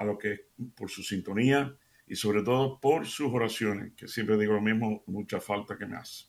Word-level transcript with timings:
a 0.00 0.04
los 0.04 0.18
que 0.18 0.46
por 0.74 0.90
su 0.90 1.02
sintonía 1.02 1.76
y 2.06 2.16
sobre 2.16 2.42
todo 2.42 2.80
por 2.80 3.06
sus 3.06 3.30
oraciones, 3.32 3.92
que 3.94 4.08
siempre 4.08 4.38
digo 4.38 4.54
lo 4.54 4.62
mismo, 4.62 5.04
mucha 5.06 5.40
falta 5.40 5.76
que 5.76 5.84
me 5.84 5.96
hace. 5.96 6.24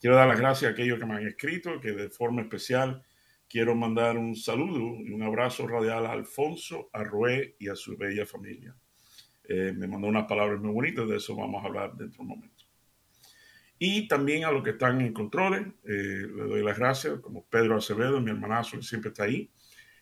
Quiero 0.00 0.14
dar 0.14 0.28
las 0.28 0.38
gracias 0.38 0.70
a 0.70 0.72
aquellos 0.72 1.00
que 1.00 1.06
me 1.06 1.14
han 1.14 1.26
escrito, 1.26 1.80
que 1.80 1.90
de 1.90 2.10
forma 2.10 2.42
especial 2.42 3.02
quiero 3.48 3.74
mandar 3.74 4.16
un 4.16 4.36
saludo 4.36 5.02
y 5.02 5.10
un 5.10 5.22
abrazo 5.22 5.66
radial 5.66 6.06
a 6.06 6.12
Alfonso, 6.12 6.90
a 6.92 7.02
Roé 7.02 7.56
y 7.58 7.68
a 7.68 7.74
su 7.74 7.96
bella 7.96 8.24
familia. 8.24 8.74
Eh, 9.48 9.74
me 9.76 9.88
mandó 9.88 10.06
unas 10.06 10.28
palabras 10.28 10.60
muy 10.60 10.72
bonitas, 10.72 11.08
de 11.08 11.16
eso 11.16 11.34
vamos 11.34 11.62
a 11.62 11.66
hablar 11.66 11.96
dentro 11.96 12.18
de 12.18 12.22
un 12.22 12.28
momento. 12.28 12.64
Y 13.80 14.06
también 14.06 14.44
a 14.44 14.52
los 14.52 14.62
que 14.62 14.70
están 14.70 15.00
en 15.00 15.12
controles, 15.12 15.66
eh, 15.84 16.26
le 16.36 16.44
doy 16.44 16.62
las 16.62 16.78
gracias, 16.78 17.18
como 17.18 17.44
Pedro 17.46 17.76
Acevedo, 17.76 18.20
mi 18.20 18.30
hermanazo, 18.30 18.76
que 18.76 18.84
siempre 18.84 19.08
está 19.08 19.24
ahí 19.24 19.50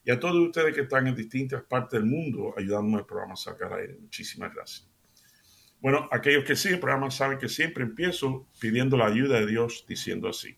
y 0.05 0.11
a 0.11 0.19
todos 0.19 0.37
ustedes 0.37 0.75
que 0.75 0.83
están 0.83 1.06
en 1.06 1.15
distintas 1.15 1.62
partes 1.62 2.01
del 2.01 2.09
mundo 2.09 2.55
ayudándome 2.56 2.98
al 2.98 3.06
programa 3.06 3.37
Sacar 3.37 3.73
Aire. 3.75 3.97
Muchísimas 4.01 4.55
gracias. 4.55 4.91
Bueno, 5.81 6.09
aquellos 6.11 6.45
que 6.45 6.56
siguen 6.56 6.75
el 6.75 6.81
programa 6.81 7.11
saben 7.11 7.39
que 7.39 7.48
siempre 7.48 7.84
empiezo 7.84 8.47
pidiendo 8.61 8.97
la 8.97 9.06
ayuda 9.06 9.41
de 9.41 9.47
Dios 9.47 9.84
diciendo 9.89 10.28
así. 10.28 10.56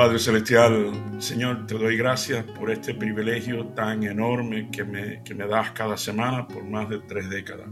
Padre 0.00 0.18
Celestial, 0.18 0.92
Señor, 1.18 1.66
te 1.66 1.74
doy 1.74 1.94
gracias 1.98 2.42
por 2.58 2.70
este 2.70 2.94
privilegio 2.94 3.66
tan 3.74 4.02
enorme 4.02 4.70
que 4.72 4.82
me, 4.82 5.22
que 5.22 5.34
me 5.34 5.46
das 5.46 5.72
cada 5.72 5.98
semana 5.98 6.48
por 6.48 6.64
más 6.64 6.88
de 6.88 7.00
tres 7.00 7.28
décadas. 7.28 7.68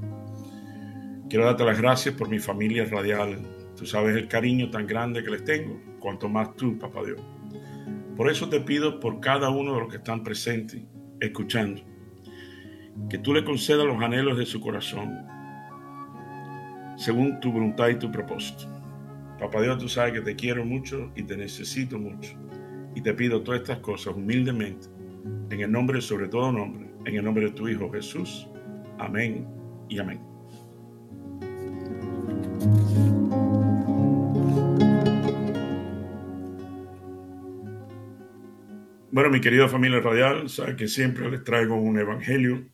Quiero 1.30 1.46
darte 1.46 1.64
las 1.64 1.80
gracias 1.80 2.14
por 2.14 2.28
mi 2.28 2.38
familia 2.38 2.84
radial. 2.84 3.38
Tú 3.74 3.86
sabes 3.86 4.14
el 4.14 4.28
cariño 4.28 4.68
tan 4.68 4.86
grande 4.86 5.24
que 5.24 5.30
les 5.30 5.42
tengo, 5.42 5.80
cuanto 5.98 6.28
más 6.28 6.54
tú, 6.54 6.78
Papá 6.78 7.00
Dios. 7.02 7.18
Por 8.14 8.30
eso 8.30 8.46
te 8.50 8.60
pido 8.60 9.00
por 9.00 9.20
cada 9.20 9.48
uno 9.48 9.72
de 9.72 9.80
los 9.80 9.88
que 9.88 9.96
están 9.96 10.22
presentes, 10.22 10.82
escuchando, 11.20 11.80
que 13.08 13.16
tú 13.16 13.32
le 13.32 13.42
concedas 13.42 13.86
los 13.86 14.02
anhelos 14.02 14.36
de 14.36 14.44
su 14.44 14.60
corazón, 14.60 15.16
según 16.98 17.40
tu 17.40 17.50
voluntad 17.50 17.88
y 17.88 17.94
tu 17.94 18.12
propósito. 18.12 18.77
Papá 19.38 19.62
Dios, 19.62 19.78
tú 19.78 19.88
sabes 19.88 20.14
que 20.14 20.20
te 20.20 20.34
quiero 20.34 20.64
mucho 20.64 21.12
y 21.14 21.22
te 21.22 21.36
necesito 21.36 21.96
mucho. 21.98 22.36
Y 22.94 23.02
te 23.02 23.14
pido 23.14 23.42
todas 23.42 23.60
estas 23.60 23.78
cosas 23.78 24.14
humildemente, 24.16 24.88
en 25.50 25.60
el 25.60 25.70
nombre, 25.70 26.00
sobre 26.00 26.26
todo 26.26 26.50
nombre, 26.50 26.90
en 27.04 27.14
el 27.14 27.24
nombre 27.24 27.44
de 27.44 27.52
tu 27.52 27.68
Hijo 27.68 27.90
Jesús. 27.92 28.48
Amén 28.98 29.46
y 29.88 29.98
amén. 30.00 30.20
Bueno, 39.12 39.30
mi 39.30 39.40
querida 39.40 39.68
familia 39.68 40.00
radial, 40.00 40.48
sabe 40.48 40.76
que 40.76 40.88
siempre 40.88 41.30
les 41.30 41.44
traigo 41.44 41.76
un 41.76 41.98
evangelio. 41.98 42.68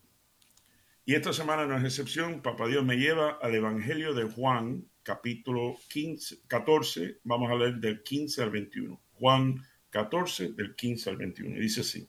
Y 1.04 1.14
esta 1.14 1.32
semana 1.34 1.66
no 1.66 1.76
es 1.76 1.84
excepción. 1.84 2.40
Papá 2.40 2.66
Dios 2.68 2.84
me 2.84 2.96
lleva 2.96 3.38
al 3.42 3.54
evangelio 3.54 4.14
de 4.14 4.24
Juan, 4.24 4.84
capítulo 5.04 5.76
15, 5.88 6.46
14, 6.48 7.20
vamos 7.24 7.50
a 7.50 7.54
leer 7.54 7.74
del 7.76 8.02
15 8.02 8.42
al 8.42 8.50
21. 8.50 9.00
Juan 9.12 9.62
14, 9.90 10.54
del 10.54 10.74
15 10.74 11.10
al 11.10 11.16
21. 11.18 11.60
dice 11.60 11.82
así, 11.82 12.08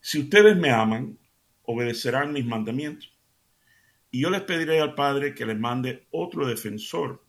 si 0.00 0.20
ustedes 0.20 0.56
me 0.56 0.70
aman, 0.70 1.18
obedecerán 1.62 2.32
mis 2.32 2.46
mandamientos. 2.46 3.12
Y 4.10 4.20
yo 4.20 4.30
les 4.30 4.42
pediré 4.42 4.80
al 4.80 4.94
Padre 4.94 5.34
que 5.34 5.44
les 5.44 5.58
mande 5.58 6.06
otro 6.10 6.46
defensor, 6.46 7.24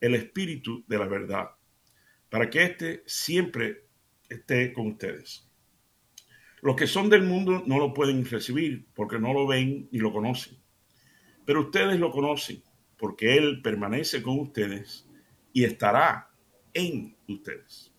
el 0.00 0.14
Espíritu 0.14 0.84
de 0.86 0.98
la 0.98 1.06
verdad, 1.06 1.50
para 2.28 2.50
que 2.50 2.64
éste 2.64 3.02
siempre 3.06 3.86
esté 4.28 4.72
con 4.74 4.88
ustedes. 4.88 5.48
Los 6.60 6.76
que 6.76 6.86
son 6.86 7.08
del 7.08 7.22
mundo 7.22 7.62
no 7.66 7.78
lo 7.78 7.94
pueden 7.94 8.24
recibir 8.26 8.86
porque 8.94 9.18
no 9.18 9.32
lo 9.32 9.46
ven 9.46 9.88
ni 9.90 9.98
lo 9.98 10.12
conocen. 10.12 10.58
Pero 11.46 11.62
ustedes 11.62 11.98
lo 11.98 12.10
conocen 12.10 12.62
porque 12.98 13.36
Él 13.36 13.62
permanece 13.62 14.22
con 14.22 14.38
ustedes 14.38 15.08
y 15.52 15.64
estará 15.64 16.30
en 16.74 17.16
ustedes. 17.28 17.92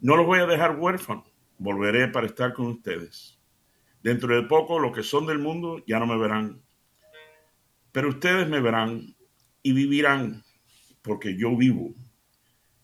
No 0.00 0.16
los 0.16 0.26
voy 0.26 0.40
a 0.40 0.46
dejar 0.46 0.78
huérfanos, 0.78 1.26
volveré 1.58 2.08
para 2.08 2.26
estar 2.26 2.52
con 2.54 2.66
ustedes. 2.66 3.38
Dentro 4.02 4.34
de 4.34 4.42
poco 4.48 4.80
los 4.80 4.92
que 4.92 5.04
son 5.04 5.26
del 5.26 5.38
mundo 5.38 5.84
ya 5.86 6.00
no 6.00 6.06
me 6.06 6.18
verán, 6.18 6.60
pero 7.92 8.08
ustedes 8.08 8.48
me 8.48 8.60
verán 8.60 9.14
y 9.62 9.72
vivirán 9.72 10.42
porque 11.02 11.36
yo 11.36 11.56
vivo. 11.56 11.94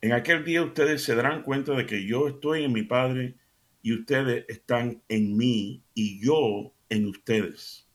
En 0.01 0.13
aquel 0.13 0.45
día 0.45 0.63
ustedes 0.63 1.03
se 1.03 1.17
darán 1.17 1.43
cuenta 1.43 1.73
de 1.73 1.87
que 1.87 2.07
yo 2.07 2.29
estoy 2.29 2.65
en 2.65 2.73
mi 2.73 2.83
Padre 2.83 3.37
y 3.83 3.95
ustedes 3.95 4.45
están 4.49 5.03
en 5.09 5.37
mí 5.37 5.83
y 5.95 6.25
yo 6.25 6.73
en 6.89 7.07
ustedes. 7.09 7.88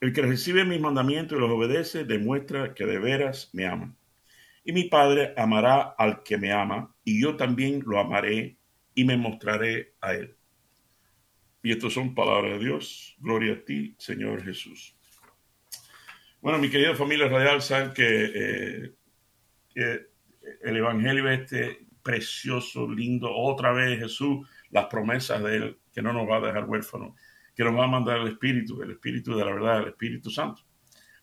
El 0.00 0.14
que 0.14 0.22
recibe 0.22 0.64
mis 0.64 0.80
mandamientos 0.80 1.36
y 1.36 1.40
los 1.40 1.50
obedece 1.50 2.04
demuestra 2.04 2.72
que 2.72 2.86
de 2.86 2.98
veras 2.98 3.50
me 3.52 3.66
ama. 3.66 3.94
Y 4.64 4.72
mi 4.72 4.84
Padre 4.84 5.34
amará 5.36 5.94
al 5.98 6.22
que 6.22 6.38
me 6.38 6.52
ama, 6.52 6.94
y 7.04 7.20
yo 7.20 7.36
también 7.36 7.82
lo 7.84 7.98
amaré 7.98 8.56
y 8.94 9.04
me 9.04 9.18
mostraré 9.18 9.94
a 10.00 10.14
él. 10.14 10.36
Y 11.62 11.72
estas 11.72 11.92
son 11.92 12.14
palabras 12.14 12.58
de 12.58 12.64
Dios. 12.64 13.14
Gloria 13.18 13.54
a 13.54 13.64
ti, 13.64 13.94
Señor 13.98 14.42
Jesús. 14.42 14.96
Bueno, 16.40 16.58
mi 16.58 16.70
querida 16.70 16.94
familia 16.94 17.28
radial, 17.28 17.60
saben 17.60 17.92
que, 17.92 18.94
eh, 19.74 20.06
el 20.62 20.76
Evangelio 20.76 21.28
este 21.28 21.86
precioso, 22.02 22.90
lindo, 22.90 23.30
otra 23.30 23.72
vez 23.72 23.98
Jesús, 23.98 24.48
las 24.70 24.86
promesas 24.86 25.42
de 25.42 25.56
Él, 25.56 25.78
que 25.92 26.00
no 26.00 26.14
nos 26.14 26.26
va 26.28 26.38
a 26.38 26.40
dejar 26.40 26.64
huérfanos 26.64 27.12
que 27.54 27.64
nos 27.64 27.76
va 27.76 27.84
a 27.84 27.88
mandar 27.88 28.18
el 28.18 28.28
Espíritu, 28.28 28.82
el 28.82 28.92
Espíritu 28.92 29.34
de 29.34 29.44
la 29.44 29.52
verdad, 29.52 29.82
el 29.82 29.88
Espíritu 29.88 30.30
Santo, 30.30 30.62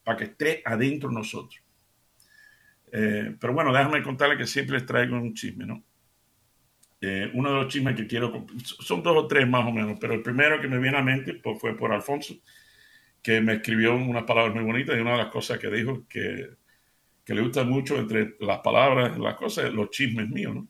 para 0.03 0.17
que 0.17 0.23
esté 0.25 0.61
adentro 0.65 1.09
de 1.09 1.15
nosotros. 1.15 1.61
Eh, 2.91 3.35
pero 3.39 3.53
bueno, 3.53 3.73
déjame 3.73 4.01
contarle 4.01 4.38
que 4.38 4.47
siempre 4.47 4.77
les 4.77 4.85
traigo 4.85 5.15
un 5.15 5.33
chisme, 5.33 5.65
¿no? 5.65 5.83
Eh, 6.99 7.29
uno 7.33 7.49
de 7.49 7.55
los 7.55 7.67
chismes 7.67 7.95
que 7.95 8.07
quiero, 8.07 8.45
son 8.63 9.03
dos 9.03 9.15
o 9.15 9.27
tres 9.27 9.47
más 9.47 9.65
o 9.67 9.71
menos, 9.71 9.97
pero 9.99 10.13
el 10.13 10.23
primero 10.23 10.59
que 10.59 10.67
me 10.67 10.79
viene 10.79 10.97
a 10.97 11.03
mente 11.03 11.35
pues, 11.35 11.59
fue 11.59 11.77
por 11.77 11.91
Alfonso, 11.91 12.35
que 13.21 13.39
me 13.41 13.55
escribió 13.55 13.95
unas 13.95 14.23
palabras 14.23 14.55
muy 14.55 14.63
bonitas 14.63 14.97
y 14.97 15.01
una 15.01 15.11
de 15.11 15.17
las 15.17 15.27
cosas 15.27 15.59
que 15.59 15.69
dijo 15.69 16.07
que, 16.07 16.49
que 17.23 17.35
le 17.35 17.41
gusta 17.41 17.63
mucho 17.63 17.97
entre 17.97 18.35
las 18.39 18.59
palabras, 18.59 19.17
las 19.17 19.35
cosas, 19.35 19.71
los 19.73 19.91
chismes 19.91 20.29
míos, 20.29 20.55
¿no? 20.55 20.67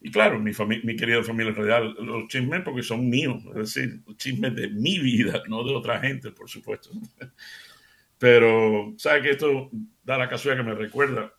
Y 0.00 0.10
claro, 0.10 0.38
mi, 0.38 0.52
mi 0.84 0.96
querida 0.96 1.22
familia 1.24 1.52
real, 1.52 1.94
los 1.98 2.28
chismes 2.28 2.62
porque 2.62 2.82
son 2.82 3.08
míos, 3.08 3.42
es 3.48 3.74
decir, 3.74 4.00
los 4.06 4.16
chismes 4.16 4.54
de 4.54 4.68
mi 4.68 4.98
vida, 4.98 5.42
no 5.48 5.64
de 5.64 5.74
otra 5.74 6.00
gente, 6.00 6.30
por 6.30 6.48
supuesto. 6.48 6.90
Pero, 8.18 8.94
¿sabe 8.96 9.22
que 9.22 9.30
esto 9.30 9.70
da 10.02 10.18
la 10.18 10.28
casualidad 10.28 10.64
que 10.64 10.70
me 10.70 10.76
recuerda 10.76 11.32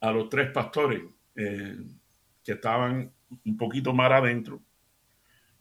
a 0.00 0.12
los 0.12 0.28
tres 0.28 0.50
pastores 0.50 1.02
eh, 1.34 1.76
que 2.44 2.52
estaban 2.52 3.12
un 3.44 3.56
poquito 3.56 3.92
más 3.92 4.10
adentro 4.12 4.62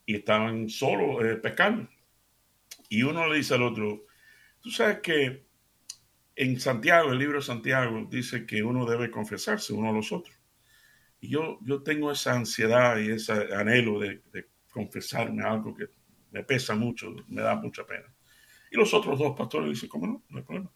y 0.06 0.16
estaban 0.16 0.70
solos 0.70 1.24
eh, 1.24 1.36
pescando? 1.38 1.90
Y 2.90 3.04
uno 3.04 3.28
le 3.28 3.38
dice 3.38 3.56
al 3.56 3.64
otro, 3.64 4.06
tú 4.62 4.70
sabes 4.70 5.00
que 5.00 5.48
en 6.36 6.60
Santiago, 6.60 7.12
el 7.12 7.20
libro 7.20 7.40
de 7.40 7.46
Santiago, 7.46 8.08
dice 8.10 8.46
que 8.46 8.62
uno 8.62 8.86
debe 8.86 9.10
confesarse 9.10 9.74
uno 9.74 9.90
a 9.90 9.94
los 9.94 10.12
otros. 10.12 10.37
Y 11.20 11.30
yo, 11.30 11.60
yo 11.62 11.82
tengo 11.82 12.12
esa 12.12 12.34
ansiedad 12.34 12.98
y 12.98 13.12
ese 13.12 13.54
anhelo 13.54 14.00
de, 14.00 14.22
confesarme 14.70 15.44
algo 15.44 15.76
que 15.76 15.88
me 16.32 16.44
pesa 16.44 16.76
mucho, 16.76 17.16
me 17.28 17.42
da 17.42 17.56
mucha 17.56 17.86
pena. 17.86 18.06
Y 18.70 18.78
los 18.78 18.94
otros 18.94 19.18
dos 19.18 19.36
pastores 19.36 19.70
dicen, 19.70 19.90
¿cómo 19.90 20.06
no? 20.06 20.24
No 20.30 20.38
hay 20.38 20.44
problema. 20.44 20.72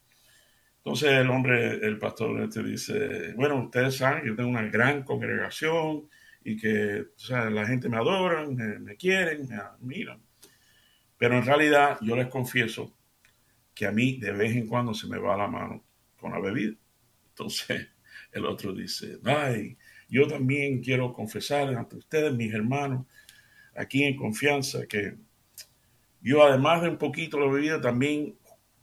Entonces 0.77 1.11
el 1.11 1.29
hombre, 1.29 1.85
el 1.85 1.99
pastor 1.99 2.41
este 2.41 2.63
dice, 2.63 3.33
bueno, 3.35 3.65
ustedes 3.65 3.97
saben, 3.97 4.25
yo 4.25 4.35
tengo 4.35 4.49
una 4.49 4.63
gran 4.63 5.03
congregación 5.03 6.09
y 6.43 6.57
que 6.57 7.05
la 7.29 7.67
gente 7.67 7.87
me 7.87 7.97
adora, 7.97 8.47
me, 8.47 8.79
me 8.79 8.95
quieren, 8.95 9.47
me 9.47 9.57
admiran. 9.57 10.19
Pero 11.17 11.37
en 11.37 11.45
realidad 11.45 11.99
yo 12.01 12.15
les 12.15 12.27
confieso 12.27 12.97
que 13.75 13.85
a 13.85 13.91
mí 13.91 14.17
de 14.17 14.31
vez 14.31 14.55
en 14.55 14.67
cuando 14.67 14.93
se 14.95 15.07
me 15.07 15.19
va 15.19 15.37
la 15.37 15.47
mano 15.47 15.83
con 16.19 16.31
la 16.31 16.39
bebida. 16.39 16.75
Entonces 17.29 17.89
el 18.31 18.45
otro 18.45 18.73
dice, 18.73 19.19
ay, 19.25 19.77
yo 20.11 20.27
también 20.27 20.83
quiero 20.83 21.13
confesar 21.13 21.73
ante 21.73 21.95
ustedes, 21.95 22.33
mis 22.33 22.53
hermanos, 22.53 23.07
aquí 23.75 24.03
en 24.03 24.17
confianza, 24.17 24.85
que 24.85 25.15
yo 26.21 26.43
además 26.43 26.81
de 26.81 26.89
un 26.89 26.97
poquito 26.97 27.39
la 27.39 27.51
bebida, 27.51 27.79
también 27.79 28.37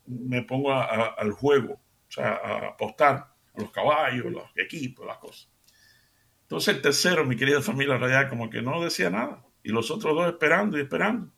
me 0.07 0.43
pongo 0.43 0.73
al 0.73 1.31
juego, 1.33 1.75
o 1.75 2.11
sea, 2.11 2.31
a 2.33 2.69
apostar 2.69 3.15
a 3.55 3.61
los 3.61 3.71
caballos, 3.71 4.33
los 4.33 4.45
equipos, 4.57 5.07
las 5.07 5.19
cosas. 5.19 5.51
Entonces 6.43 6.77
el 6.77 6.81
tercero, 6.81 7.27
mi 7.27 7.37
querida 7.37 7.61
familia 7.61 7.99
radial, 7.99 8.31
como 8.31 8.49
que 8.49 8.63
no 8.63 8.83
decía 8.83 9.11
nada. 9.11 9.45
Y 9.63 9.69
los 9.69 9.91
otros 9.91 10.15
dos 10.15 10.33
esperando 10.33 10.79
y 10.79 10.81
esperando. 10.81 11.31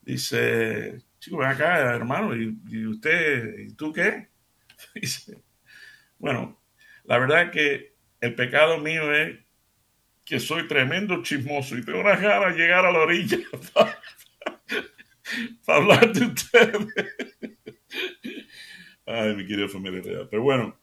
Dice, 0.00 1.02
chico, 1.18 1.36
ven 1.36 1.50
acá, 1.50 1.94
hermano, 1.94 2.34
¿y, 2.34 2.86
usted, 2.86 3.58
¿y 3.58 3.74
tú 3.74 3.92
qué? 3.92 4.30
Dice, 4.94 5.42
bueno, 6.18 6.58
la 7.04 7.18
verdad 7.18 7.50
que 7.50 7.91
el 8.22 8.34
pecado 8.34 8.78
mío 8.78 9.12
es 9.12 9.38
que 10.24 10.38
soy 10.38 10.66
tremendo 10.68 11.22
chismoso 11.22 11.76
y 11.76 11.84
tengo 11.84 12.00
una 12.00 12.16
ganas 12.16 12.54
de 12.54 12.62
llegar 12.62 12.86
a 12.86 12.92
la 12.92 13.00
orilla 13.00 13.38
para, 13.74 14.00
hablar 15.66 16.12
de 16.12 16.26
ustedes. 16.26 16.86
Ay, 19.04 19.34
mi 19.34 19.44
querida 19.44 19.68
familia 19.68 20.00
real. 20.00 20.28
Pero 20.30 20.42
bueno, 20.42 20.78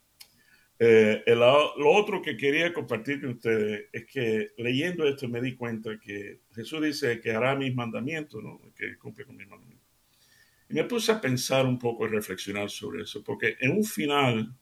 eh, 0.77 1.23
lo 1.27 1.91
otro 1.91 2.21
que 2.21 2.35
quería 2.35 2.73
compartir 2.73 3.21
con 3.21 3.31
ustedes 3.31 3.87
es 3.93 4.05
que 4.05 4.51
leyendo 4.57 5.07
esto 5.07 5.29
me 5.29 5.41
di 5.41 5.55
cuenta 5.55 5.97
que 5.97 6.41
Jesús 6.53 6.81
dice 6.81 7.21
que 7.21 7.31
hará 7.31 7.55
mis 7.55 7.73
mandamientos, 7.73 8.43
¿no? 8.43 8.59
que 8.75 8.97
cumple 8.97 9.25
con 9.25 9.37
mis 9.37 9.47
mandamientos. 9.47 9.87
Y 10.69 10.73
me 10.73 10.83
puse 10.83 11.13
a 11.13 11.21
pensar 11.21 11.65
un 11.65 11.79
poco 11.79 12.05
y 12.05 12.09
reflexionar 12.09 12.69
sobre 12.69 13.03
eso, 13.03 13.23
porque 13.23 13.55
en 13.61 13.71
un 13.71 13.85
final, 13.85 14.53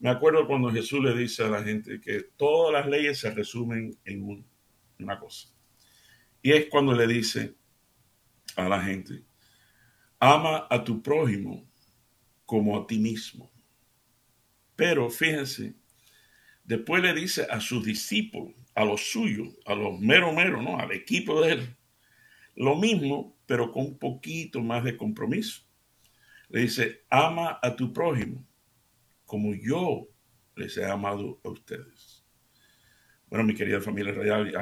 me 0.00 0.08
acuerdo 0.08 0.46
cuando 0.46 0.70
Jesús 0.70 1.04
le 1.04 1.14
dice 1.14 1.44
a 1.44 1.48
la 1.48 1.62
gente 1.62 2.00
que 2.00 2.22
todas 2.36 2.72
las 2.72 2.90
leyes 2.90 3.18
se 3.18 3.30
resumen 3.30 3.98
en 4.06 4.46
una 4.98 5.18
cosa. 5.20 5.48
Y 6.42 6.52
es 6.52 6.66
cuando 6.70 6.94
le 6.94 7.06
dice 7.06 7.54
a 8.56 8.66
la 8.66 8.82
gente, 8.82 9.22
ama 10.18 10.66
a 10.70 10.82
tu 10.82 11.02
prójimo 11.02 11.68
como 12.46 12.78
a 12.78 12.86
ti 12.86 12.98
mismo. 12.98 13.50
Pero 14.74 15.10
fíjense, 15.10 15.74
después 16.64 17.02
le 17.02 17.12
dice 17.12 17.46
a 17.50 17.60
sus 17.60 17.84
discípulos, 17.84 18.54
a 18.74 18.86
los 18.86 19.02
suyos, 19.10 19.48
a 19.66 19.74
los 19.74 20.00
mero 20.00 20.32
mero, 20.32 20.62
¿no? 20.62 20.78
Al 20.78 20.92
equipo 20.92 21.42
de 21.42 21.52
él, 21.52 21.76
lo 22.56 22.74
mismo, 22.74 23.36
pero 23.44 23.70
con 23.70 23.84
un 23.84 23.98
poquito 23.98 24.62
más 24.62 24.82
de 24.82 24.96
compromiso. 24.96 25.60
Le 26.48 26.62
dice, 26.62 27.02
ama 27.10 27.58
a 27.62 27.76
tu 27.76 27.92
prójimo 27.92 28.46
como 29.30 29.54
yo 29.54 30.08
les 30.56 30.76
he 30.76 30.84
amado 30.84 31.40
a 31.44 31.50
ustedes. 31.50 32.26
Bueno, 33.28 33.44
mi 33.44 33.54
querida 33.54 33.80
familia 33.80 34.12
real, 34.12 34.52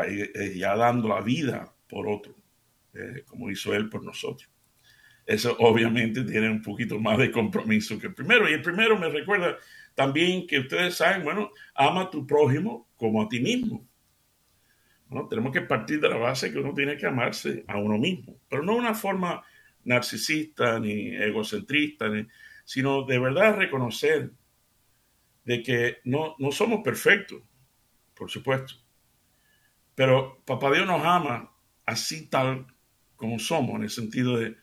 ya 0.55 0.77
dando 0.77 1.09
la 1.09 1.23
vida 1.23 1.75
por 1.89 2.07
otro, 2.07 2.37
eh, 2.93 3.25
como 3.27 3.51
hizo 3.51 3.73
él 3.73 3.89
por 3.89 4.05
nosotros. 4.05 4.51
Eso 5.25 5.57
obviamente 5.59 6.23
tiene 6.23 6.51
un 6.51 6.61
poquito 6.61 7.01
más 7.01 7.17
de 7.17 7.33
compromiso 7.33 7.99
que 7.99 8.09
el 8.09 8.15
primero. 8.15 8.47
Y 8.47 8.53
el 8.53 8.61
primero 8.61 8.99
me 8.99 9.09
recuerda 9.09 9.57
también 9.95 10.47
que 10.47 10.59
ustedes 10.59 10.97
saben, 10.97 11.25
bueno, 11.25 11.51
ama 11.75 12.03
a 12.03 12.11
tu 12.11 12.27
prójimo 12.27 12.91
como 12.95 13.23
a 13.23 13.29
ti 13.31 13.41
mismo. 13.41 13.89
Bueno, 15.07 15.29
tenemos 15.29 15.51
que 15.51 15.63
partir 15.63 15.99
de 15.99 16.11
la 16.11 16.19
base 16.19 16.53
que 16.53 16.59
uno 16.59 16.75
tiene 16.75 16.99
que 16.99 17.07
amarse 17.07 17.65
a 17.67 17.79
uno 17.79 17.97
mismo, 17.97 18.39
pero 18.51 18.63
no 18.63 18.75
de 18.75 18.81
una 18.81 18.95
forma 18.95 19.43
narcisista 19.85 20.79
ni 20.79 21.17
egocentrista, 21.17 22.11
sino 22.67 23.07
de 23.07 23.19
verdad 23.19 23.57
reconocer 23.57 24.31
de 25.49 25.63
que 25.63 25.99
no, 26.05 26.37
no 26.39 26.53
somos 26.53 26.83
perfectos, 26.85 27.43
por 28.15 28.31
supuesto, 28.31 28.75
pero 29.95 30.43
Papá 30.45 30.71
Dios 30.71 30.87
nos 30.87 31.03
ama 31.03 31.51
así 31.87 32.29
tal 32.29 32.67
como 33.17 33.39
somos, 33.39 33.77
en 33.77 33.83
el 33.85 33.91
sentido 33.91 34.37
de, 34.37 34.57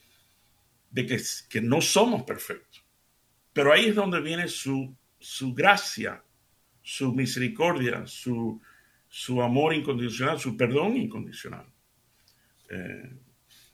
de 0.92 1.06
que, 1.06 1.20
que 1.50 1.62
no 1.62 1.82
somos 1.82 2.24
perfectos. 2.24 2.86
Pero 3.52 3.74
ahí 3.74 3.88
es 3.88 3.96
donde 3.96 4.22
viene 4.22 4.48
su 4.48 4.96
su 5.26 5.56
gracia, 5.56 6.24
su 6.84 7.12
misericordia, 7.12 8.06
su, 8.06 8.62
su 9.08 9.42
amor 9.42 9.74
incondicional, 9.74 10.40
su 10.40 10.56
perdón 10.56 10.98
incondicional. 10.98 11.66
Eh, 12.70 13.12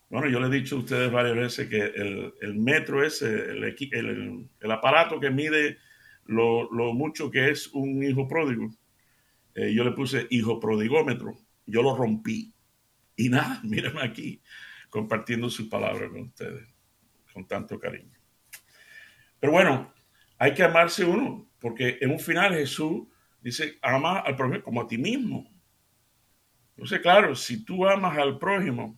bueno, 0.09 0.29
yo 0.29 0.39
le 0.39 0.47
he 0.47 0.61
dicho 0.61 0.77
a 0.77 0.79
ustedes 0.79 1.11
varias 1.11 1.35
veces 1.35 1.67
que 1.67 1.81
el, 1.83 2.55
metro 2.55 3.03
es 3.03 3.21
el, 3.21 3.63
el, 3.65 4.71
aparato 4.71 5.19
que 5.19 5.29
mide 5.29 5.77
lo, 6.31 6.93
mucho 6.93 7.29
que 7.29 7.51
es 7.51 7.67
un 7.73 8.03
hijo 8.03 8.27
pródigo. 8.27 8.69
Eh, 9.55 9.73
yo 9.73 9.83
le 9.83 9.91
puse 9.91 10.27
hijo 10.29 10.59
prodigómetro. 10.59 11.37
Yo 11.65 11.81
lo 11.83 11.95
rompí. 11.95 12.53
Y 13.15 13.29
nada, 13.29 13.59
mírenme 13.63 14.01
aquí, 14.01 14.41
compartiendo 14.89 15.49
su 15.49 15.69
palabra 15.69 16.09
con 16.09 16.21
ustedes, 16.21 16.67
con 17.33 17.47
tanto 17.47 17.79
cariño. 17.79 18.17
Pero 19.39 19.53
bueno, 19.53 19.93
hay 20.37 20.53
que 20.53 20.63
amarse 20.63 21.03
uno, 21.03 21.49
porque 21.59 21.97
en 22.01 22.11
un 22.11 22.19
final 22.19 22.53
Jesús 22.53 23.07
dice, 23.41 23.77
ama 23.81 24.19
al 24.19 24.35
prójimo 24.35 24.63
como 24.63 24.81
a 24.81 24.87
ti 24.87 24.97
mismo. 24.97 25.51
Entonces, 26.75 26.99
claro, 27.01 27.35
si 27.35 27.63
tú 27.63 27.87
amas 27.87 28.17
al 28.17 28.39
prójimo 28.39 28.97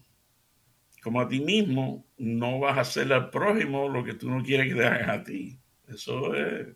como 1.01 1.19
a 1.19 1.27
ti 1.27 1.41
mismo, 1.41 2.07
no 2.17 2.59
vas 2.59 2.77
a 2.77 2.81
hacerle 2.81 3.15
al 3.15 3.29
prójimo 3.29 3.89
lo 3.89 4.05
que 4.05 4.13
tú 4.13 4.29
no 4.29 4.41
quieres 4.41 4.69
que 4.69 4.75
te 4.75 4.85
hagan 4.85 5.09
a 5.09 5.23
ti. 5.23 5.59
Eso 5.87 6.33
es. 6.33 6.67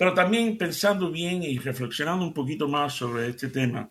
Pero 0.00 0.14
también 0.14 0.56
pensando 0.56 1.10
bien 1.10 1.42
y 1.42 1.58
reflexionando 1.58 2.24
un 2.24 2.32
poquito 2.32 2.66
más 2.66 2.94
sobre 2.94 3.28
este 3.28 3.48
tema, 3.48 3.90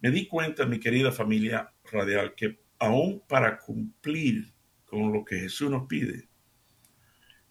me 0.00 0.10
di 0.10 0.26
cuenta, 0.26 0.66
mi 0.66 0.80
querida 0.80 1.12
familia 1.12 1.72
radial, 1.92 2.34
que 2.34 2.58
aún 2.80 3.22
para 3.28 3.56
cumplir 3.56 4.52
con 4.84 5.12
lo 5.12 5.24
que 5.24 5.38
Jesús 5.38 5.70
nos 5.70 5.86
pide, 5.86 6.28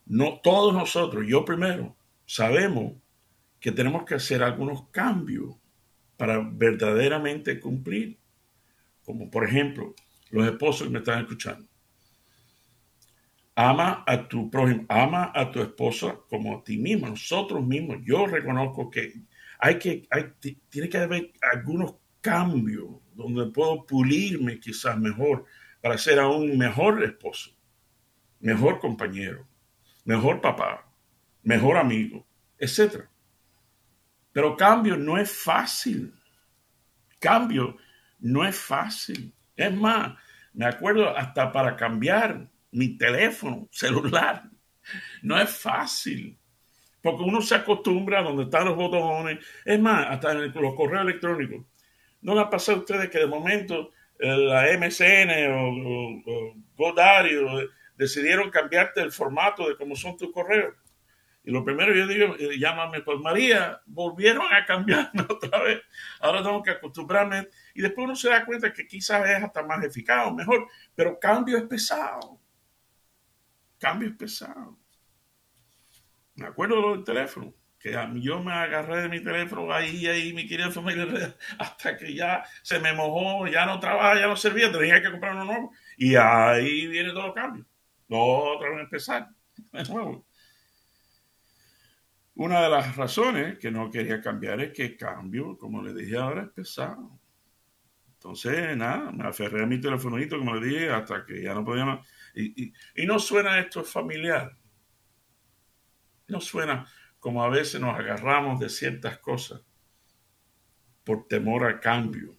no 0.04 0.38
todos 0.42 0.74
nosotros, 0.74 1.24
yo 1.26 1.46
primero, 1.46 1.96
sabemos 2.26 2.92
que 3.58 3.72
tenemos 3.72 4.04
que 4.04 4.16
hacer 4.16 4.42
algunos 4.42 4.90
cambios 4.90 5.56
para 6.18 6.40
verdaderamente 6.40 7.58
cumplir. 7.58 8.18
Como 9.02 9.30
por 9.30 9.46
ejemplo, 9.46 9.94
los 10.28 10.46
esposos 10.46 10.88
que 10.88 10.92
me 10.92 10.98
están 10.98 11.22
escuchando. 11.22 11.66
Ama 13.60 14.04
a 14.06 14.28
tu 14.28 14.48
prójimo, 14.48 14.86
ama 14.88 15.32
a 15.34 15.50
tu 15.50 15.60
esposa 15.60 16.16
como 16.30 16.58
a 16.58 16.62
ti 16.62 16.78
mismo, 16.78 17.08
nosotros 17.08 17.66
mismos. 17.66 17.98
Yo 18.04 18.24
reconozco 18.24 18.88
que 18.88 19.12
hay 19.58 19.80
que, 19.80 20.06
hay, 20.10 20.32
tiene 20.68 20.88
que 20.88 20.98
haber 20.98 21.32
algunos 21.42 21.96
cambios 22.20 22.88
donde 23.14 23.46
puedo 23.46 23.84
pulirme 23.84 24.60
quizás 24.60 24.96
mejor 24.96 25.44
para 25.82 25.98
ser 25.98 26.20
aún 26.20 26.56
mejor 26.56 27.02
esposo, 27.02 27.50
mejor 28.38 28.78
compañero, 28.78 29.44
mejor 30.04 30.40
papá, 30.40 30.88
mejor 31.42 31.78
amigo, 31.78 32.24
etc. 32.58 33.06
Pero 34.30 34.56
cambio 34.56 34.96
no 34.96 35.18
es 35.18 35.32
fácil. 35.32 36.14
Cambio 37.18 37.76
no 38.20 38.46
es 38.46 38.56
fácil. 38.56 39.34
Es 39.56 39.74
más, 39.74 40.16
me 40.52 40.66
acuerdo 40.66 41.16
hasta 41.16 41.50
para 41.50 41.74
cambiar 41.74 42.48
mi 42.72 42.96
teléfono 42.96 43.68
celular. 43.70 44.44
No 45.22 45.40
es 45.40 45.50
fácil. 45.50 46.38
Porque 47.00 47.22
uno 47.22 47.40
se 47.40 47.54
acostumbra 47.54 48.20
a 48.20 48.22
donde 48.22 48.44
están 48.44 48.64
los 48.64 48.76
botones. 48.76 49.38
Es 49.64 49.78
más, 49.80 50.06
hasta 50.08 50.32
en 50.32 50.52
los 50.52 50.74
correos 50.74 51.02
electrónicos. 51.02 51.64
¿No 52.20 52.34
le 52.34 52.40
ha 52.40 52.50
pasado 52.50 52.78
a 52.78 52.80
ustedes 52.80 53.10
que 53.10 53.18
de 53.18 53.26
momento 53.26 53.92
eh, 54.18 54.36
la 54.36 54.66
MCN 54.76 55.52
o, 55.52 56.24
o, 56.26 56.88
o 56.88 57.68
decidieron 57.96 58.50
cambiarte 58.50 59.00
el 59.00 59.12
formato 59.12 59.68
de 59.68 59.76
cómo 59.76 59.94
son 59.96 60.16
tus 60.16 60.32
correos. 60.32 60.74
Y 61.44 61.50
lo 61.50 61.64
primero 61.64 61.94
yo 61.94 62.06
digo, 62.06 62.36
eh, 62.38 62.58
llámame 62.58 63.00
por 63.00 63.20
María, 63.20 63.80
volvieron 63.86 64.46
a 64.52 64.64
cambiarme 64.64 65.22
otra 65.28 65.62
vez. 65.62 65.80
Ahora 66.20 66.42
tengo 66.42 66.62
que 66.62 66.72
acostumbrarme. 66.72 67.48
Y 67.74 67.82
después 67.82 68.04
uno 68.04 68.16
se 68.16 68.28
da 68.28 68.44
cuenta 68.44 68.72
que 68.72 68.86
quizás 68.86 69.28
es 69.28 69.42
hasta 69.42 69.62
más 69.62 69.84
eficaz 69.84 70.26
o 70.26 70.34
mejor, 70.34 70.66
pero 70.94 71.18
cambio 71.18 71.58
es 71.58 71.64
pesado. 71.64 72.40
Cambio 73.78 74.08
es 74.08 74.16
pesado. 74.16 74.78
Me 76.34 76.46
acuerdo 76.46 76.92
del 76.92 77.04
teléfono, 77.04 77.52
que 77.78 77.96
yo 78.16 78.42
me 78.42 78.52
agarré 78.52 79.02
de 79.02 79.08
mi 79.08 79.22
teléfono 79.22 79.72
ahí, 79.72 80.06
ahí, 80.06 80.32
mi 80.32 80.46
querida 80.46 80.70
familia, 80.70 81.36
hasta 81.58 81.96
que 81.96 82.14
ya 82.14 82.44
se 82.62 82.78
me 82.80 82.92
mojó, 82.92 83.46
ya 83.46 83.66
no 83.66 83.78
trabaja, 83.80 84.20
ya 84.20 84.26
no 84.26 84.36
servía, 84.36 84.70
tenía 84.70 85.02
que 85.02 85.10
comprar 85.10 85.34
uno 85.34 85.44
nuevo. 85.44 85.72
Y 85.96 86.14
ahí 86.14 86.86
viene 86.86 87.10
todo 87.10 87.26
el 87.26 87.34
cambio. 87.34 87.66
No, 88.08 88.18
otra 88.18 88.70
vez 88.70 88.80
empezar 88.80 89.28
de 89.72 89.84
nuevo. 89.84 90.26
Una 92.34 92.62
de 92.62 92.70
las 92.70 92.96
razones 92.96 93.58
que 93.58 93.70
no 93.70 93.90
quería 93.90 94.20
cambiar 94.20 94.60
es 94.60 94.72
que 94.72 94.96
cambio, 94.96 95.58
como 95.58 95.82
le 95.82 95.92
dije 95.92 96.16
ahora, 96.16 96.42
es 96.42 96.50
pesado. 96.50 97.18
Entonces, 98.14 98.76
nada, 98.76 99.10
me 99.10 99.26
aferré 99.26 99.62
a 99.62 99.66
mi 99.66 99.80
telefonito, 99.80 100.38
como 100.38 100.54
le 100.54 100.66
dije, 100.68 100.90
hasta 100.90 101.24
que 101.24 101.42
ya 101.42 101.54
no 101.54 101.64
podía 101.64 101.84
más. 101.84 102.08
Y, 102.38 103.06
no 103.06 103.18
suena 103.18 103.58
esto 103.58 103.82
familiar. 103.82 104.56
No 106.28 106.40
suena 106.40 106.86
como 107.18 107.42
a 107.42 107.48
veces 107.48 107.80
nos 107.80 107.98
agarramos 107.98 108.60
de 108.60 108.68
ciertas 108.68 109.18
cosas 109.18 109.60
por 111.02 111.26
temor 111.26 111.64
al 111.64 111.80
cambio, 111.80 112.38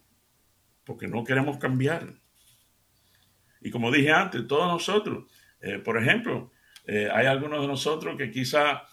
porque 0.84 1.06
no 1.06 1.22
queremos 1.24 1.58
cambiar. 1.58 2.14
Y 3.60 3.70
como 3.70 3.90
dije 3.90 4.10
antes, 4.10 4.46
todos 4.46 4.66
nosotros, 4.66 5.30
eh, 5.60 5.78
por 5.78 5.98
ejemplo, 5.98 6.50
eh, 6.86 7.10
hay 7.12 7.26
algunos 7.26 7.60
de 7.60 7.66
nosotros 7.66 8.16
que 8.16 8.30
quizá 8.30 8.84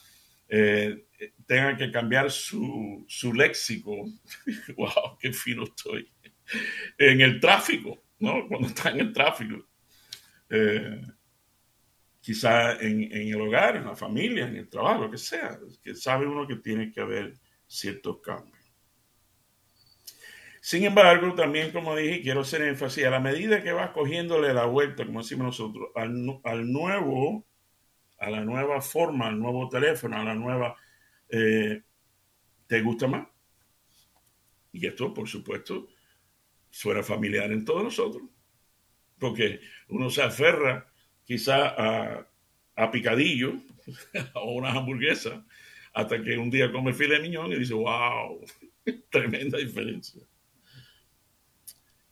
eh, 0.50 1.08
tengan 1.46 1.78
que 1.78 1.90
cambiar 1.90 2.30
su, 2.32 3.06
su 3.08 3.34
léxico. 3.34 3.96
¡Wow! 4.76 5.18
¡Qué 5.20 5.32
fino 5.32 5.64
estoy! 5.64 6.12
En 6.98 7.22
el 7.22 7.40
tráfico, 7.40 8.04
¿no? 8.20 8.48
Cuando 8.48 8.68
está 8.68 8.90
en 8.90 9.00
el 9.00 9.14
tráfico. 9.14 9.66
Quizá 12.22 12.74
en, 12.74 13.04
en, 13.04 13.28
el 13.30 13.42
hogar, 13.42 13.78
en 13.78 13.86
la 13.86 13.96
familia, 13.96 14.48
en 14.48 14.56
el 14.56 14.70
trabajo, 14.70 15.04
lo 15.04 15.12
que 15.12 15.18
sea, 15.18 15.60
que 15.84 15.96
sabe 15.96 16.26
uno 16.26 16.48
que 16.48 16.58
tiene 16.58 16.92
que 16.92 17.02
haber 17.02 17.34
ciertos 17.66 18.20
cambios. 18.22 18.58
Sin 20.62 20.84
embargo, 20.84 21.34
también 21.34 21.72
como 21.72 21.96
dije, 21.96 22.22
quiero 22.22 22.42
hacer 22.42 22.62
énfasis, 22.62 23.06
a 23.06 23.10
la 23.10 23.22
medida 23.22 23.64
que 23.64 23.72
vas 23.72 23.92
cogiéndole 23.92 24.54
la 24.54 24.66
vuelta, 24.66 25.06
como 25.06 25.22
decimos 25.22 25.46
nosotros, 25.46 25.92
al, 25.96 26.42
al 26.44 26.70
nuevo, 26.70 27.46
a 28.20 28.30
la 28.30 28.44
nueva 28.44 28.82
forma, 28.82 29.28
al 29.28 29.40
nuevo 29.40 29.70
teléfono, 29.70 30.18
a 30.18 30.26
la 30.26 30.36
nueva, 30.36 30.76
eh, 31.30 31.84
¿te 32.68 32.82
gusta 32.82 33.08
más? 33.08 33.28
Y 34.74 34.86
esto, 34.86 35.14
por 35.14 35.28
supuesto, 35.30 35.88
suena 36.70 37.02
familiar 37.02 37.50
en 37.54 37.64
todos 37.64 37.84
nosotros, 37.84 38.24
porque 39.20 39.62
uno 39.90 40.10
se 40.10 40.22
aferra 40.22 40.88
quizá 41.26 41.68
a, 41.68 42.28
a 42.76 42.92
picadillo 42.92 43.54
o 44.36 44.54
una 44.54 44.72
hamburguesa 44.72 45.46
hasta 45.94 46.22
que 46.22 46.38
un 46.38 46.52
día 46.52 46.72
come 46.72 46.94
file 46.94 47.16
de 47.16 47.22
miñón 47.22 47.52
y 47.52 47.56
dice, 47.56 47.74
wow, 47.74 48.40
tremenda 49.10 49.58
diferencia. 49.58 50.22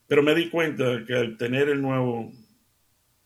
Pero 0.07 0.24
me 0.24 0.33
di 0.33 0.50
cuenta 0.50 1.03
que 1.05 1.13
al 1.13 1.38
tener 1.38 1.69
el 1.69 1.81
nuevo, 1.81 2.31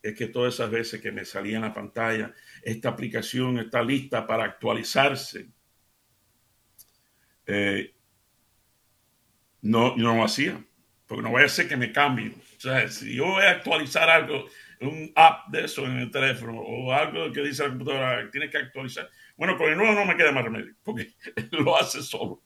es 0.02 0.16
que 0.16 0.28
todas 0.28 0.54
esas 0.54 0.70
veces 0.70 1.02
que 1.02 1.12
me 1.12 1.26
salía 1.26 1.58
en 1.58 1.64
la 1.64 1.74
pantalla, 1.74 2.34
esta 2.62 2.90
aplicación 2.90 3.60
está 3.60 3.82
lista 3.82 4.28
para 4.28 4.46
actualizarse. 4.46 5.48
Eh, 7.46 7.94
no, 9.62 9.96
no 9.96 10.16
lo 10.16 10.24
hacía, 10.24 10.62
porque 11.06 11.24
no 11.24 11.32
voy 11.32 11.44
a 11.44 11.46
hacer 11.46 11.68
que 11.68 11.78
me 11.78 11.92
cambie. 11.92 12.34
O 12.60 12.62
sea, 12.62 12.90
si 12.90 13.16
yo 13.16 13.26
voy 13.26 13.44
a 13.46 13.52
actualizar 13.52 14.10
algo, 14.10 14.46
un 14.82 15.14
app 15.16 15.48
de 15.48 15.64
eso 15.64 15.86
en 15.86 15.98
el 16.00 16.12
teléfono 16.12 16.60
o 16.60 16.92
algo 16.92 17.32
que 17.32 17.42
dice 17.42 17.64
la 17.64 17.70
computadora, 17.70 18.30
tiene 18.30 18.50
que 18.50 18.58
actualizar. 18.58 19.10
Bueno, 19.38 19.58
con 19.58 19.70
el 19.70 19.78
nuevo 19.78 19.94
no 19.94 20.06
me 20.06 20.18
queda 20.18 20.34
más 20.34 20.44
remedio, 20.44 20.76
porque 20.84 21.14
lo 21.52 21.78
hace 21.78 22.02
solo. 22.04 22.44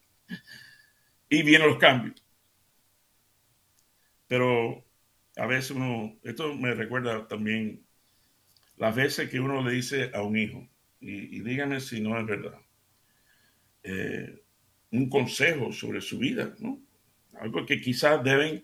Y 1.29 1.41
vienen 1.41 1.67
los 1.67 1.79
cambios. 1.79 2.23
Pero 4.27 4.85
a 5.35 5.47
veces 5.47 5.71
uno, 5.71 6.15
esto 6.21 6.53
me 6.53 6.75
recuerda 6.75 7.27
también 7.27 7.83
las 8.77 8.95
veces 8.95 9.31
que 9.31 9.39
uno 9.39 9.63
le 9.63 9.71
dice 9.71 10.11
a 10.13 10.21
un 10.21 10.37
hijo, 10.37 10.69
y, 10.99 11.39
díganme 11.41 11.79
si 11.79 12.01
no 12.01 12.19
es 12.19 12.25
verdad, 12.27 12.59
eh, 13.81 14.43
un 14.91 15.09
consejo 15.09 15.71
sobre 15.71 16.01
su 16.01 16.19
vida, 16.19 16.53
¿no? 16.59 16.79
Algo 17.39 17.65
que 17.65 17.81
quizás 17.81 18.23
deben 18.23 18.63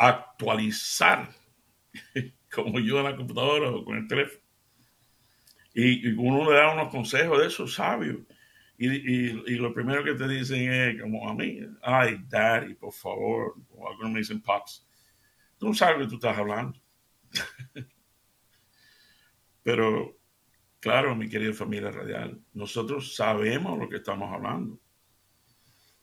actualizar, 0.00 1.28
como 2.50 2.80
yo 2.80 2.98
en 2.98 3.04
la 3.04 3.16
computadora 3.16 3.70
o 3.70 3.84
con 3.84 3.98
el 3.98 4.08
teléfono. 4.08 4.40
Y, 5.74 6.12
uno 6.14 6.50
le 6.50 6.56
da 6.56 6.72
unos 6.72 6.88
consejos 6.88 7.38
de 7.38 7.46
esos 7.46 7.74
sabios. 7.74 8.18
Y, 8.78 8.88
y, 8.88 9.56
lo 9.56 9.74
primero 9.74 10.02
que 10.02 10.14
te 10.14 10.26
dicen 10.26 10.72
es 10.72 11.02
como 11.02 11.28
a 11.28 11.34
mí, 11.34 11.60
ay, 11.82 12.24
daddy, 12.26 12.74
por 12.74 12.94
favor, 12.94 13.56
o 13.68 13.88
algunos 13.88 14.12
me 14.12 14.20
dicen 14.20 14.40
pops 14.40 14.86
Tú 15.58 15.68
no 15.68 15.74
sabes 15.74 15.98
lo 15.98 16.04
que 16.04 16.08
tú 16.08 16.14
estás 16.14 16.38
hablando. 16.38 16.80
Pero, 19.62 20.16
claro, 20.80 21.14
mi 21.14 21.28
querida 21.28 21.52
familia 21.52 21.90
radial, 21.90 22.40
nosotros 22.54 23.14
sabemos 23.14 23.78
lo 23.78 23.86
que 23.90 23.96
estamos 23.96 24.32
hablando. 24.32 24.80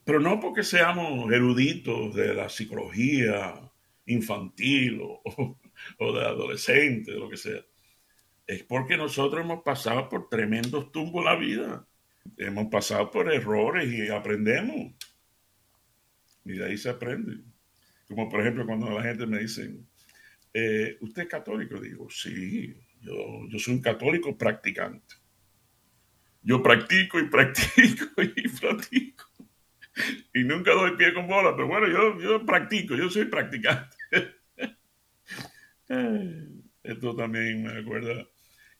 Pero 0.03 0.19
no 0.19 0.39
porque 0.39 0.63
seamos 0.63 1.31
eruditos 1.33 2.13
de 2.13 2.35
la 2.35 2.47
psicología 2.47 3.66
infantil 4.07 4.99
o, 5.01 5.21
o 5.99 6.13
de 6.13 6.25
adolescente, 6.25 7.11
lo 7.13 7.29
que 7.29 7.37
sea. 7.37 7.61
Es 8.45 8.63
porque 8.63 8.97
nosotros 8.97 9.43
hemos 9.43 9.61
pasado 9.63 10.09
por 10.09 10.29
tremendos 10.29 10.91
tumbos 10.91 11.23
la 11.23 11.35
vida. 11.35 11.85
Hemos 12.37 12.67
pasado 12.67 13.11
por 13.11 13.31
errores 13.31 13.91
y 13.91 14.09
aprendemos. 14.09 14.93
Y 16.45 16.53
de 16.53 16.65
ahí 16.65 16.77
se 16.77 16.89
aprende. 16.89 17.43
Como 18.07 18.29
por 18.29 18.41
ejemplo 18.41 18.65
cuando 18.65 18.89
la 18.89 19.03
gente 19.03 19.25
me 19.25 19.39
dice, 19.39 19.77
eh, 20.53 20.97
¿usted 21.01 21.23
es 21.23 21.27
católico? 21.27 21.79
Digo, 21.79 22.09
sí, 22.09 22.73
yo, 23.01 23.47
yo 23.49 23.59
soy 23.59 23.75
un 23.75 23.81
católico 23.81 24.37
practicante. 24.37 25.15
Yo 26.41 26.63
practico 26.63 27.19
y 27.19 27.29
practico 27.29 28.05
y 28.21 28.47
practico. 28.47 29.25
Y 30.33 30.43
nunca 30.43 30.71
doy 30.71 30.95
pie 30.95 31.13
con 31.13 31.27
bola, 31.27 31.53
pero 31.55 31.67
bueno, 31.67 31.87
yo, 31.87 32.19
yo 32.21 32.45
practico, 32.45 32.95
yo 32.95 33.09
soy 33.09 33.25
practicante. 33.25 33.96
Esto 35.87 37.15
también 37.15 37.63
me 37.63 37.79
acuerda 37.79 38.27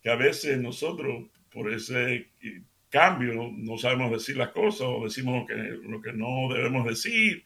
que 0.02 0.10
a 0.10 0.16
veces 0.16 0.60
nosotros, 0.60 1.30
por 1.52 1.72
ese 1.72 2.32
cambio, 2.90 3.52
no 3.54 3.78
sabemos 3.78 4.12
decir 4.12 4.38
las 4.38 4.50
cosas 4.50 4.88
o 4.90 5.04
decimos 5.04 5.42
lo 5.42 5.46
que, 5.46 5.56
lo 5.56 6.02
que 6.02 6.14
no 6.14 6.54
debemos 6.54 6.86
decir 6.86 7.44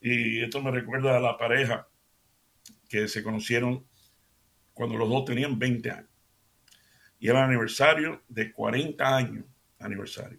y 0.00 0.42
esto 0.42 0.62
me 0.62 0.70
recuerda 0.70 1.16
a 1.16 1.20
la 1.20 1.36
pareja 1.36 1.88
que 2.88 3.08
se 3.08 3.22
conocieron 3.22 3.84
cuando 4.72 4.96
los 4.96 5.08
dos 5.08 5.24
tenían 5.24 5.58
20 5.58 5.90
años. 5.90 6.10
Y 7.18 7.28
era 7.28 7.40
el 7.40 7.46
aniversario 7.46 8.22
de 8.28 8.52
40 8.52 9.16
años, 9.16 9.44
aniversario. 9.78 10.38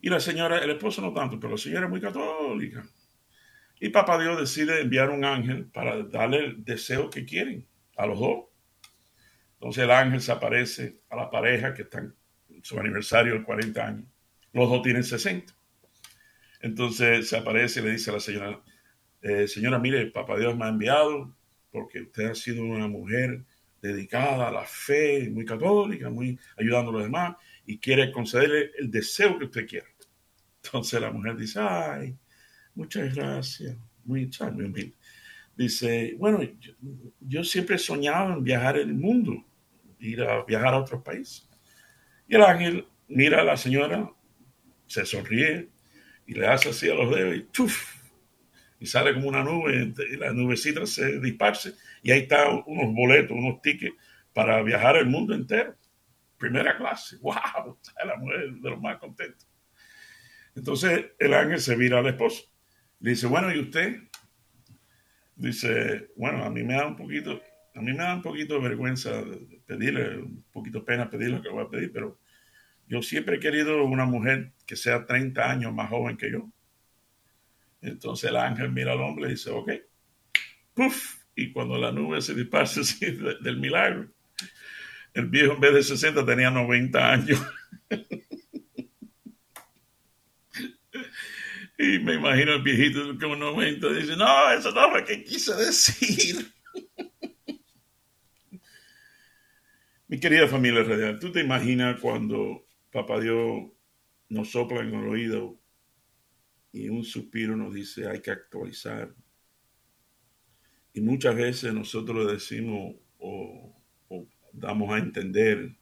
Y 0.00 0.08
la 0.08 0.20
señora, 0.20 0.58
el 0.58 0.70
esposo 0.70 1.02
no 1.02 1.12
tanto, 1.12 1.38
pero 1.38 1.52
la 1.52 1.58
señora 1.58 1.86
es 1.86 1.90
muy 1.90 2.00
católica. 2.00 2.86
Y 3.80 3.88
papá 3.88 4.20
Dios 4.20 4.38
decide 4.38 4.82
enviar 4.82 5.08
un 5.08 5.24
ángel 5.24 5.64
para 5.64 6.02
darle 6.02 6.38
el 6.44 6.64
deseo 6.64 7.08
que 7.08 7.24
quieren 7.24 7.66
a 7.96 8.06
los 8.06 8.20
dos. 8.20 8.44
Entonces 9.54 9.84
el 9.84 9.90
ángel 9.90 10.20
se 10.20 10.32
aparece 10.32 11.00
a 11.08 11.16
la 11.16 11.30
pareja 11.30 11.72
que 11.72 11.82
están 11.82 12.14
en 12.50 12.62
su 12.62 12.78
aniversario 12.78 13.34
de 13.34 13.42
40 13.42 13.86
años. 13.86 14.04
Los 14.52 14.68
dos 14.68 14.82
tienen 14.82 15.02
60. 15.02 15.54
Entonces 16.60 17.28
se 17.28 17.38
aparece 17.38 17.80
y 17.80 17.84
le 17.84 17.92
dice 17.92 18.10
a 18.10 18.14
la 18.14 18.20
señora, 18.20 18.60
eh, 19.22 19.48
señora, 19.48 19.78
mire, 19.78 20.06
papá 20.06 20.38
Dios 20.38 20.54
me 20.56 20.66
ha 20.66 20.68
enviado 20.68 21.34
porque 21.70 22.02
usted 22.02 22.30
ha 22.30 22.34
sido 22.34 22.62
una 22.62 22.86
mujer 22.86 23.44
dedicada 23.80 24.48
a 24.48 24.52
la 24.52 24.64
fe, 24.64 25.30
muy 25.30 25.46
católica, 25.46 26.10
muy 26.10 26.38
ayudando 26.58 26.90
a 26.90 26.94
los 26.94 27.02
demás 27.04 27.36
y 27.64 27.78
quiere 27.78 28.12
concederle 28.12 28.72
el 28.78 28.90
deseo 28.90 29.38
que 29.38 29.46
usted 29.46 29.66
quiera. 29.66 29.86
Entonces 30.62 31.00
la 31.00 31.10
mujer 31.10 31.36
dice, 31.36 31.60
ay, 31.60 32.16
muchas 32.74 33.14
gracias, 33.14 33.76
muy, 34.04 34.30
muy 34.52 34.64
humilde. 34.64 34.94
Dice, 35.56 36.14
bueno, 36.18 36.42
yo, 36.42 36.72
yo, 37.20 37.44
siempre 37.44 37.76
he 37.76 37.78
soñado 37.78 38.34
en 38.34 38.44
viajar 38.44 38.78
el 38.78 38.94
mundo, 38.94 39.44
ir 39.98 40.22
a 40.22 40.44
viajar 40.44 40.74
a 40.74 40.78
otros 40.78 41.02
países. 41.02 41.48
Y 42.26 42.34
el 42.34 42.42
ángel 42.42 42.86
mira 43.08 43.40
a 43.42 43.44
la 43.44 43.56
señora, 43.56 44.10
se 44.86 45.04
sonríe, 45.04 45.68
y 46.30 46.34
le 46.34 46.46
hace 46.46 46.68
así 46.68 46.88
a 46.88 46.94
los 46.94 47.12
dedos 47.12 47.36
y 47.36 47.42
¡tuf! 47.42 47.96
Y 48.78 48.86
sale 48.86 49.12
como 49.12 49.28
una 49.28 49.42
nube 49.42 49.92
y 50.12 50.16
la 50.16 50.32
nubecita 50.32 50.86
se 50.86 51.18
disparce 51.18 51.74
y 52.04 52.12
ahí 52.12 52.20
están 52.20 52.62
unos 52.66 52.94
boletos, 52.94 53.36
unos 53.36 53.60
tickets 53.60 53.96
para 54.32 54.62
viajar 54.62 54.96
el 54.96 55.06
mundo 55.06 55.34
entero. 55.34 55.74
Primera 56.38 56.76
clase. 56.76 57.18
¡Wow! 57.20 57.78
La 58.06 58.16
mujer 58.16 58.52
de 58.52 58.70
los 58.70 58.80
más 58.80 58.98
contentos. 58.98 59.46
Entonces 60.54 61.06
el 61.18 61.34
ángel 61.34 61.60
se 61.60 61.76
vira 61.76 61.98
al 61.98 62.06
esposo. 62.06 62.44
Dice, 63.00 63.26
bueno, 63.26 63.52
¿y 63.52 63.58
usted? 63.58 63.96
Dice, 65.34 66.10
bueno, 66.16 66.44
a 66.44 66.50
mí 66.50 66.62
me 66.62 66.74
da 66.74 66.86
un 66.86 66.96
poquito, 66.96 67.40
a 67.74 67.80
mí 67.80 67.92
me 67.92 68.04
da 68.04 68.14
un 68.14 68.22
poquito 68.22 68.54
de 68.54 68.60
vergüenza 68.60 69.24
pedirle, 69.64 70.18
un 70.18 70.44
poquito 70.52 70.84
pena 70.84 71.08
pedirle 71.08 71.38
lo 71.38 71.42
que 71.42 71.48
voy 71.48 71.64
a 71.64 71.68
pedir, 71.68 71.90
pero 71.92 72.20
yo 72.86 73.00
siempre 73.00 73.36
he 73.36 73.40
querido 73.40 73.82
una 73.84 74.04
mujer 74.04 74.52
que 74.66 74.76
sea 74.76 75.06
30 75.06 75.50
años 75.50 75.72
más 75.72 75.88
joven 75.88 76.18
que 76.18 76.30
yo. 76.30 76.50
Entonces 77.80 78.28
el 78.28 78.36
ángel 78.36 78.70
mira 78.70 78.92
al 78.92 79.00
hombre 79.00 79.28
y 79.28 79.30
dice, 79.30 79.48
ok, 79.50 79.70
puff, 80.74 81.24
y 81.34 81.52
cuando 81.52 81.78
la 81.78 81.92
nube 81.92 82.20
se 82.20 82.34
disparce 82.34 82.80
así 82.80 83.06
del 83.40 83.56
milagro, 83.56 84.10
el 85.14 85.26
viejo 85.26 85.54
en 85.54 85.60
vez 85.60 85.72
de 85.72 85.82
60 85.82 86.26
tenía 86.26 86.50
90 86.50 87.12
años. 87.12 87.42
y 91.80 91.98
me 91.98 92.14
imagino 92.16 92.52
el 92.52 92.62
viejito 92.62 93.18
como 93.18 93.36
90 93.36 93.92
dice, 93.94 94.14
no, 94.14 94.52
eso 94.52 94.70
no 94.70 94.86
es 94.86 95.00
lo 95.00 95.06
que 95.06 95.24
quise 95.24 95.54
decir. 95.54 96.52
Mi 100.08 100.20
querida 100.20 100.46
familia 100.46 100.82
radial, 100.82 101.18
¿tú 101.18 101.32
te 101.32 101.40
imaginas 101.40 101.98
cuando 101.98 102.66
Papá 102.92 103.18
Dios 103.18 103.70
nos 104.28 104.50
sopla 104.50 104.80
en 104.80 104.94
el 104.94 105.08
oído 105.08 105.58
y 106.70 106.90
un 106.90 107.02
suspiro 107.02 107.56
nos 107.56 107.72
dice 107.72 108.06
hay 108.06 108.20
que 108.20 108.30
actualizar. 108.30 109.14
Y 110.92 111.00
muchas 111.00 111.34
veces 111.34 111.72
nosotros 111.72 112.30
decimos 112.30 112.94
o, 113.18 113.74
o 114.08 114.26
damos 114.52 114.92
a 114.92 114.98
entender 114.98 115.76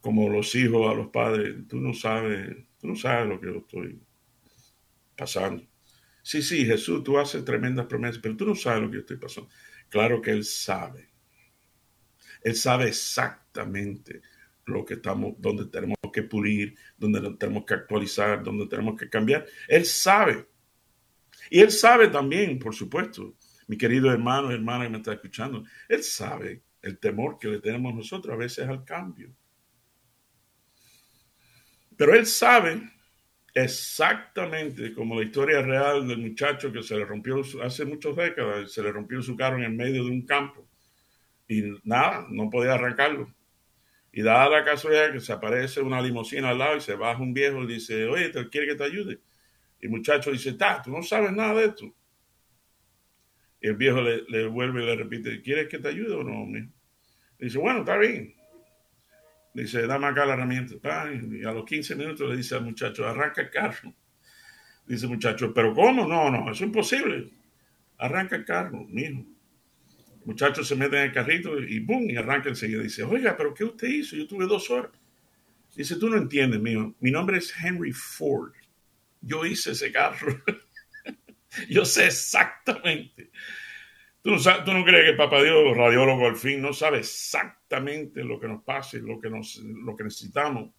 como 0.00 0.30
los 0.30 0.54
hijos 0.54 0.90
a 0.90 0.94
los 0.94 1.08
padres, 1.08 1.68
tú 1.68 1.78
no 1.78 1.92
sabes, 1.92 2.56
tú 2.78 2.88
no 2.88 2.96
sabes 2.96 3.28
lo 3.28 3.38
que 3.38 3.48
yo 3.48 3.58
estoy 3.58 4.00
pasando. 5.16 5.66
Sí, 6.22 6.42
sí, 6.42 6.64
Jesús, 6.64 7.04
tú 7.04 7.18
haces 7.18 7.44
tremendas 7.44 7.86
promesas, 7.86 8.18
pero 8.22 8.36
tú 8.36 8.46
no 8.46 8.54
sabes 8.54 8.82
lo 8.82 8.90
que 8.90 8.94
yo 8.94 9.00
estoy 9.00 9.16
pasando. 9.16 9.50
Claro 9.88 10.20
que 10.20 10.30
Él 10.30 10.44
sabe. 10.44 11.10
Él 12.42 12.54
sabe 12.54 12.88
exactamente 12.88 14.20
lo 14.66 14.84
que 14.84 14.94
estamos, 14.94 15.34
donde 15.38 15.66
tenemos 15.66 15.98
que 16.12 16.22
pulir, 16.22 16.74
donde 16.96 17.20
tenemos 17.36 17.64
que 17.64 17.74
actualizar, 17.74 18.42
donde 18.42 18.66
tenemos 18.66 18.98
que 18.98 19.08
cambiar. 19.08 19.46
Él 19.68 19.84
sabe. 19.84 20.48
Y 21.50 21.60
Él 21.60 21.70
sabe 21.70 22.08
también, 22.08 22.58
por 22.58 22.74
supuesto, 22.74 23.36
mi 23.66 23.76
querido 23.76 24.10
hermano 24.10 24.50
hermana 24.50 24.84
que 24.84 24.90
me 24.90 24.96
está 24.98 25.12
escuchando, 25.12 25.64
Él 25.88 26.02
sabe 26.02 26.62
el 26.84 26.98
temor 26.98 27.38
que 27.38 27.48
le 27.48 27.60
tenemos 27.60 27.94
nosotros 27.94 28.34
a 28.34 28.36
veces 28.36 28.68
al 28.68 28.84
cambio. 28.84 29.34
Pero 31.96 32.14
él 32.14 32.26
sabe 32.26 32.90
exactamente 33.54 34.92
como 34.92 35.14
la 35.14 35.24
historia 35.24 35.62
real 35.62 36.06
del 36.08 36.18
muchacho 36.18 36.72
que 36.72 36.82
se 36.82 36.96
le 36.96 37.04
rompió 37.04 37.40
hace 37.62 37.84
muchas 37.84 38.16
décadas, 38.16 38.72
se 38.72 38.82
le 38.82 38.90
rompió 38.90 39.22
su 39.22 39.36
carro 39.36 39.58
en 39.58 39.64
el 39.64 39.72
medio 39.72 40.04
de 40.04 40.10
un 40.10 40.26
campo 40.26 40.68
y 41.48 41.62
nada, 41.84 42.26
no 42.30 42.50
podía 42.50 42.74
arrancarlo. 42.74 43.32
Y 44.12 44.22
dada 44.22 44.48
la 44.48 44.64
casualidad 44.64 45.12
que 45.12 45.20
se 45.20 45.32
aparece 45.32 45.80
una 45.80 46.00
limusina 46.00 46.50
al 46.50 46.58
lado 46.58 46.76
y 46.76 46.80
se 46.80 46.94
baja 46.94 47.20
un 47.20 47.34
viejo 47.34 47.62
y 47.64 47.66
dice, 47.66 48.06
oye, 48.06 48.28
¿te 48.28 48.48
quiere 48.48 48.68
que 48.68 48.74
te 48.76 48.84
ayude? 48.84 49.20
Y 49.80 49.86
el 49.86 49.90
muchacho 49.90 50.30
dice, 50.30 50.52
ta, 50.54 50.82
tú 50.82 50.90
no 50.90 51.02
sabes 51.02 51.32
nada 51.32 51.54
de 51.54 51.66
esto. 51.66 51.94
Y 53.60 53.68
el 53.68 53.76
viejo 53.76 54.00
le, 54.00 54.46
vuelve 54.46 54.82
y 54.82 54.86
le 54.86 54.96
repite, 54.96 55.42
¿quieres 55.42 55.68
que 55.68 55.78
te 55.78 55.88
ayude 55.88 56.14
o 56.14 56.22
no? 56.22 56.46
dice, 57.38 57.58
bueno, 57.58 57.80
está 57.80 57.96
bien. 57.98 58.34
Dice, 59.54 59.86
dame 59.86 60.08
acá 60.08 60.26
la 60.26 60.34
herramienta. 60.34 60.74
Y 61.30 61.44
a 61.44 61.52
los 61.52 61.64
15 61.64 61.94
minutos 61.94 62.28
le 62.28 62.36
dice 62.36 62.56
al 62.56 62.64
muchacho, 62.64 63.06
arranca 63.06 63.40
el 63.40 63.50
carro. 63.50 63.94
Dice 64.84 65.06
muchacho, 65.06 65.54
¿pero 65.54 65.72
cómo? 65.72 66.06
No, 66.06 66.28
no, 66.28 66.42
eso 66.50 66.52
es 66.52 66.60
imposible. 66.62 67.30
Arranca 67.98 68.34
el 68.34 68.44
carro, 68.44 68.84
mijo. 68.88 69.20
El 69.20 70.26
muchacho 70.26 70.64
se 70.64 70.74
mete 70.74 70.96
en 70.96 71.02
el 71.04 71.12
carrito 71.12 71.58
y 71.60 71.80
¡pum! 71.80 72.10
y 72.10 72.16
arranca 72.16 72.48
enseguida. 72.48 72.82
Dice, 72.82 73.04
oiga, 73.04 73.36
¿pero 73.36 73.54
qué 73.54 73.62
usted 73.64 73.88
hizo? 73.88 74.16
Yo 74.16 74.26
tuve 74.26 74.46
dos 74.46 74.68
horas. 74.70 74.90
Dice, 75.76 75.96
tú 75.96 76.08
no 76.08 76.16
entiendes, 76.16 76.60
mijo. 76.60 76.94
Mi 76.98 77.12
nombre 77.12 77.38
es 77.38 77.54
Henry 77.56 77.92
Ford. 77.92 78.52
Yo 79.20 79.46
hice 79.46 79.70
ese 79.70 79.92
carro. 79.92 80.42
Yo 81.70 81.84
sé 81.84 82.06
exactamente 82.06 83.30
Tú 84.24 84.30
no, 84.30 84.84
crees 84.86 85.10
que 85.10 85.16
Papá 85.18 85.42
Dios, 85.42 85.76
radiólogo 85.76 86.26
al 86.26 86.36
fin, 86.36 86.62
no 86.62 86.72
sabe 86.72 87.00
exactamente 87.00 88.24
lo 88.24 88.40
que 88.40 88.48
nos 88.48 88.64
pasa 88.64 88.96
y 88.96 89.02
lo 89.02 89.20
que, 89.20 89.28
necesitamos. 90.02 90.70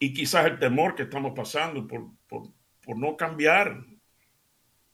Y 0.00 0.12
quizás 0.12 0.46
el 0.46 0.58
temor 0.58 0.96
que 0.96 1.04
estamos 1.04 1.32
pasando 1.32 1.86
por, 1.86 2.08
por, 2.26 2.48
por 2.84 2.98
no 2.98 3.16
cambiar. 3.16 3.84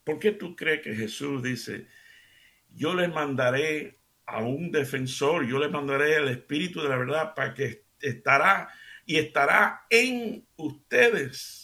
¿Por 0.04 0.18
qué 0.18 0.32
tú 0.32 0.54
crees 0.54 0.82
que 0.82 0.94
Jesús 0.94 1.42
dice, 1.42 1.86
yo 2.74 2.92
les 2.92 3.08
mandaré 3.08 4.00
a 4.26 4.42
un 4.42 4.70
defensor, 4.70 5.46
yo 5.46 5.58
les 5.58 5.70
mandaré 5.70 6.16
el 6.16 6.28
Espíritu 6.28 6.82
de 6.82 6.90
la 6.90 6.98
verdad 6.98 7.34
para 7.34 7.54
que 7.54 7.86
estará 8.02 8.68
y 9.06 9.16
estará 9.16 9.86
en 9.88 10.46
ustedes? 10.56 11.63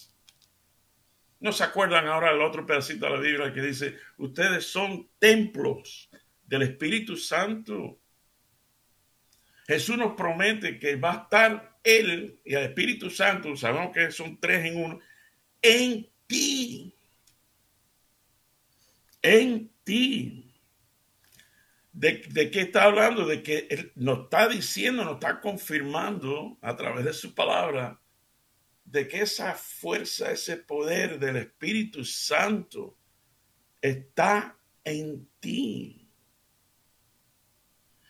¿No 1.41 1.53
se 1.53 1.65
acuerdan 1.65 2.07
ahora 2.07 2.33
del 2.33 2.43
otro 2.43 2.67
pedacito 2.67 3.07
de 3.07 3.13
la 3.13 3.21
Biblia 3.21 3.53
que 3.53 3.63
dice, 3.63 3.97
ustedes 4.19 4.67
son 4.67 5.09
templos 5.19 6.11
del 6.47 6.63
Espíritu 6.63 7.17
Santo? 7.17 7.99
Jesús 9.67 9.97
nos 9.97 10.15
promete 10.15 10.79
que 10.79 10.97
va 10.97 11.13
a 11.13 11.23
estar 11.23 11.79
Él 11.83 12.41
y 12.45 12.55
el 12.55 12.65
Espíritu 12.65 13.09
Santo, 13.09 13.57
sabemos 13.57 13.93
que 13.95 14.11
son 14.11 14.39
tres 14.39 14.67
en 14.67 14.85
uno, 14.85 15.01
en 15.63 16.11
ti. 16.27 16.95
En 19.23 19.71
ti. 19.83 20.53
¿De, 21.93 22.23
¿De, 22.29 22.51
qué 22.51 22.63
está 22.63 22.85
hablando? 22.85 23.27
De 23.27 23.43
que 23.43 23.67
Él 23.71 23.93
nos 23.95 24.25
está 24.25 24.47
diciendo, 24.47 25.05
nos 25.05 25.15
está 25.15 25.41
confirmando 25.41 26.59
a 26.61 26.77
través 26.77 27.05
de 27.05 27.13
su 27.13 27.35
palabra 27.35 28.00
de 28.91 29.07
que 29.07 29.21
esa 29.21 29.55
fuerza, 29.55 30.33
ese 30.33 30.57
poder 30.57 31.21
del 31.21 31.37
Espíritu 31.37 32.05
Santo 32.05 32.97
está 33.81 34.59
en 34.83 35.29
ti. 35.39 36.09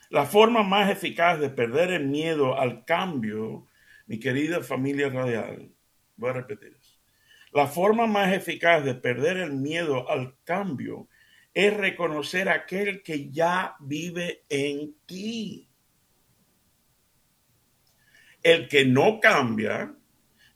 La 0.09 0.25
forma 0.25 0.63
más 0.63 0.91
eficaz 0.91 1.39
de 1.39 1.51
perder 1.51 1.91
el 1.91 2.07
miedo 2.07 2.59
al 2.59 2.85
cambio, 2.87 3.69
mi 4.07 4.19
querida 4.19 4.63
familia 4.63 5.11
radial, 5.11 5.71
voy 6.17 6.31
a 6.31 6.33
repetir. 6.33 6.79
La 7.53 7.67
forma 7.67 8.07
más 8.07 8.33
eficaz 8.33 8.83
de 8.83 8.95
perder 8.95 9.37
el 9.37 9.53
miedo 9.53 10.09
al 10.09 10.37
cambio 10.45 11.09
es 11.53 11.77
reconocer 11.77 12.49
aquel 12.49 13.03
que 13.03 13.31
ya 13.31 13.77
vive 13.81 14.45
en 14.49 14.95
ti. 15.05 15.69
El 18.43 18.67
que 18.67 18.87
no 18.87 19.21
cambia 19.21 19.95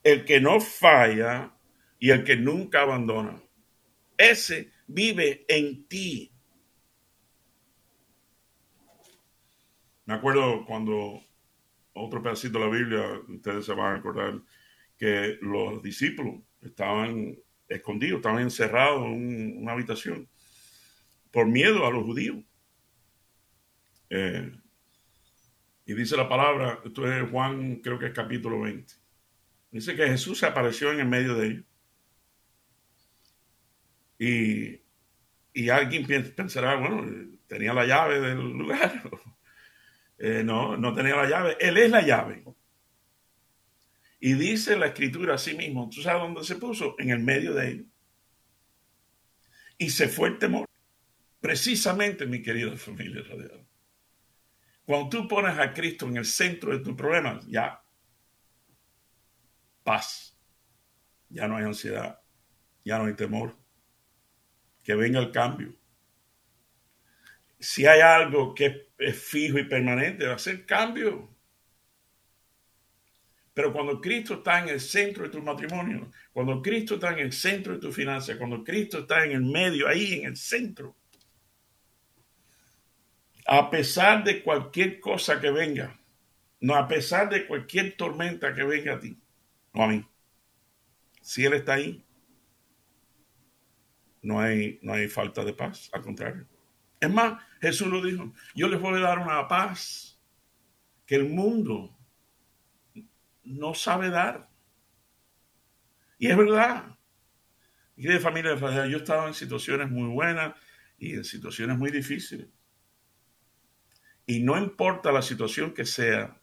el 0.04 0.24
que 0.24 0.40
no 0.40 0.60
falla 0.60 1.56
y 1.98 2.10
el 2.10 2.22
que 2.22 2.36
nunca 2.36 2.82
abandona. 2.82 3.42
Ese 4.16 4.70
vive 4.86 5.44
en 5.48 5.88
ti. 5.88 6.30
Me 10.04 10.14
acuerdo 10.14 10.66
cuando 10.66 11.24
otro 11.94 12.22
pedacito 12.22 12.58
de 12.58 12.64
la 12.64 12.70
Biblia, 12.70 13.20
ustedes 13.28 13.64
se 13.64 13.72
van 13.72 13.96
a 13.96 13.98
acordar, 13.98 14.40
que 14.98 15.38
los 15.40 15.82
discípulos 15.82 16.42
estaban 16.60 17.36
escondidos, 17.68 18.18
estaban 18.18 18.42
encerrados 18.42 19.06
en 19.06 19.58
una 19.62 19.72
habitación 19.72 20.28
por 21.30 21.46
miedo 21.46 21.86
a 21.86 21.90
los 21.90 22.04
judíos. 22.04 22.36
Eh, 24.10 24.52
y 25.86 25.94
dice 25.94 26.16
la 26.16 26.28
palabra, 26.28 26.80
esto 26.84 27.10
es 27.10 27.30
Juan, 27.30 27.76
creo 27.76 27.98
que 27.98 28.06
es 28.06 28.12
capítulo 28.12 28.60
20. 28.60 29.03
Dice 29.74 29.96
que 29.96 30.06
Jesús 30.06 30.38
se 30.38 30.46
apareció 30.46 30.92
en 30.92 31.00
el 31.00 31.08
medio 31.08 31.34
de 31.34 31.46
ellos. 31.48 31.64
Y, 34.20 34.80
y 35.52 35.68
alguien 35.68 36.06
pensará, 36.36 36.76
bueno, 36.76 37.04
tenía 37.48 37.74
la 37.74 37.84
llave 37.84 38.20
del 38.20 38.38
lugar. 38.38 39.02
Eh, 40.16 40.44
no, 40.44 40.76
no 40.76 40.94
tenía 40.94 41.16
la 41.16 41.28
llave. 41.28 41.56
Él 41.58 41.76
es 41.76 41.90
la 41.90 42.00
llave. 42.00 42.44
Y 44.20 44.34
dice 44.34 44.76
la 44.76 44.86
escritura 44.86 45.34
a 45.34 45.38
sí 45.38 45.54
mismo, 45.56 45.90
¿tú 45.92 46.00
sabes 46.02 46.22
dónde 46.22 46.44
se 46.44 46.54
puso? 46.54 46.94
En 47.00 47.10
el 47.10 47.18
medio 47.18 47.52
de 47.52 47.68
ellos. 47.68 47.86
Y 49.76 49.90
se 49.90 50.06
fue 50.08 50.28
el 50.28 50.38
temor. 50.38 50.66
Precisamente, 51.40 52.26
mi 52.26 52.40
querida 52.40 52.76
familia 52.76 53.22
radial. 53.28 53.66
Cuando 54.86 55.08
tú 55.08 55.26
pones 55.26 55.58
a 55.58 55.72
Cristo 55.72 56.06
en 56.06 56.16
el 56.16 56.24
centro 56.24 56.70
de 56.70 56.82
tu 56.82 56.96
problema, 56.96 57.40
ya 57.48 57.83
paz. 59.84 60.36
Ya 61.28 61.46
no 61.46 61.56
hay 61.56 61.64
ansiedad, 61.64 62.20
ya 62.84 62.98
no 62.98 63.04
hay 63.06 63.14
temor. 63.14 63.56
Que 64.82 64.94
venga 64.94 65.20
el 65.20 65.30
cambio. 65.30 65.74
Si 67.58 67.86
hay 67.86 68.00
algo 68.00 68.54
que 68.54 68.90
es 68.98 69.16
fijo 69.16 69.58
y 69.58 69.64
permanente, 69.64 70.26
va 70.26 70.34
a 70.34 70.38
ser 70.38 70.66
cambio. 70.66 71.34
Pero 73.54 73.72
cuando 73.72 74.00
Cristo 74.00 74.34
está 74.34 74.60
en 74.60 74.68
el 74.68 74.80
centro 74.80 75.24
de 75.24 75.30
tu 75.30 75.40
matrimonio, 75.40 76.10
cuando 76.32 76.60
Cristo 76.60 76.94
está 76.94 77.12
en 77.12 77.20
el 77.20 77.32
centro 77.32 77.74
de 77.74 77.78
tu 77.78 77.92
finanzas, 77.92 78.36
cuando 78.36 78.64
Cristo 78.64 79.00
está 79.00 79.24
en 79.24 79.30
el 79.30 79.42
medio, 79.42 79.86
ahí 79.86 80.14
en 80.14 80.26
el 80.26 80.36
centro, 80.36 80.96
a 83.46 83.70
pesar 83.70 84.24
de 84.24 84.42
cualquier 84.42 84.98
cosa 84.98 85.40
que 85.40 85.50
venga, 85.50 85.96
no 86.60 86.74
a 86.74 86.88
pesar 86.88 87.28
de 87.28 87.46
cualquier 87.46 87.96
tormenta 87.96 88.52
que 88.52 88.64
venga 88.64 88.94
a 88.94 88.98
ti, 88.98 89.16
no 89.74 89.84
a 89.84 89.88
mí. 89.88 90.06
Si 91.20 91.44
Él 91.44 91.52
está 91.54 91.74
ahí, 91.74 92.04
no 94.22 94.40
hay, 94.40 94.78
no 94.82 94.94
hay 94.94 95.08
falta 95.08 95.44
de 95.44 95.52
paz, 95.52 95.90
al 95.92 96.02
contrario. 96.02 96.46
Es 97.00 97.12
más, 97.12 97.42
Jesús 97.60 97.88
lo 97.88 98.02
dijo, 98.02 98.32
yo 98.54 98.68
les 98.68 98.80
voy 98.80 98.98
a 98.98 99.02
dar 99.02 99.18
una 99.18 99.46
paz 99.46 100.18
que 101.04 101.16
el 101.16 101.28
mundo 101.28 101.94
no 103.42 103.74
sabe 103.74 104.08
dar. 104.08 104.48
Y 106.18 106.28
es 106.28 106.36
verdad. 106.36 106.96
Y 107.96 108.06
de 108.06 108.18
familia 108.18 108.54
de 108.54 108.90
yo 108.90 108.98
estaba 108.98 109.28
en 109.28 109.34
situaciones 109.34 109.90
muy 109.90 110.08
buenas 110.08 110.54
y 110.98 111.14
en 111.14 111.24
situaciones 111.24 111.76
muy 111.76 111.90
difíciles. 111.90 112.48
Y 114.26 114.40
no 114.40 114.56
importa 114.56 115.12
la 115.12 115.20
situación 115.20 115.74
que 115.74 115.84
sea, 115.84 116.40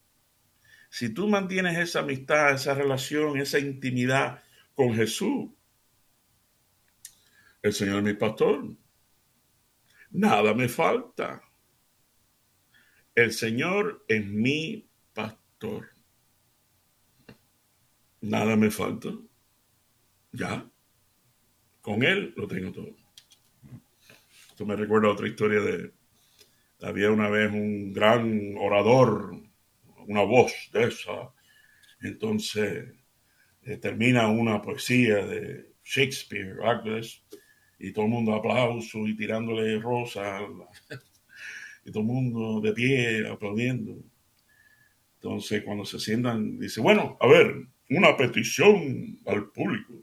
si 0.92 1.08
tú 1.14 1.30
mantienes 1.30 1.78
esa 1.78 2.02
amistad, 2.02 2.54
esa 2.54 2.74
relación, 2.74 3.38
esa 3.38 3.58
intimidad 3.58 4.44
con 4.76 4.94
Jesús, 4.94 5.50
el 7.62 7.72
Señor 7.72 8.00
es 8.00 8.04
mi 8.04 8.14
pastor, 8.14 8.76
nada 10.10 10.54
me 10.54 10.68
falta. 10.68 11.42
El 13.16 13.32
Señor 13.32 14.04
es 14.06 14.26
mi 14.26 14.90
pastor. 15.14 15.92
Nada 18.20 18.58
me 18.58 18.70
falta. 18.70 19.10
Ya. 20.34 20.70
Con 21.80 22.04
Él 22.04 22.34
lo 22.36 22.48
tengo 22.50 22.74
todo. 22.74 22.98
Esto 24.50 24.66
me 24.66 24.76
recuerda 24.76 25.08
otra 25.08 25.28
historia 25.28 25.62
de... 25.62 25.94
Había 26.82 27.12
una 27.12 27.30
vez 27.30 27.50
un 27.52 27.94
gran 27.94 28.56
orador, 28.58 29.51
una 30.08 30.24
voz 30.24 30.54
de 30.74 30.86
esa. 30.86 31.34
Entonces 32.02 32.94
eh, 33.64 33.78
termina 33.78 34.28
una 34.28 34.62
poesía 34.62 35.26
de 35.26 35.74
Shakespeare, 35.84 36.58
Agnes, 36.64 37.24
y 37.80 37.92
todo 37.92 38.06
el 38.06 38.12
mundo 38.12 38.34
aplauso 38.36 39.08
y 39.08 39.16
tirándole 39.16 39.80
rosas 39.80 40.44
y 41.86 41.92
todo 41.92 42.02
el 42.02 42.08
mundo 42.08 42.62
de 42.62 42.74
pie 42.74 43.28
aplaudiendo. 43.28 43.98
Entonces, 45.16 45.64
cuando 45.64 45.86
se 45.86 46.00
sientan, 46.00 46.60
dice, 46.60 46.82
bueno, 46.82 47.18
a 47.20 47.28
ver, 47.28 47.68
una 47.90 48.16
petición 48.18 49.20
al 49.26 49.52
público. 49.52 49.94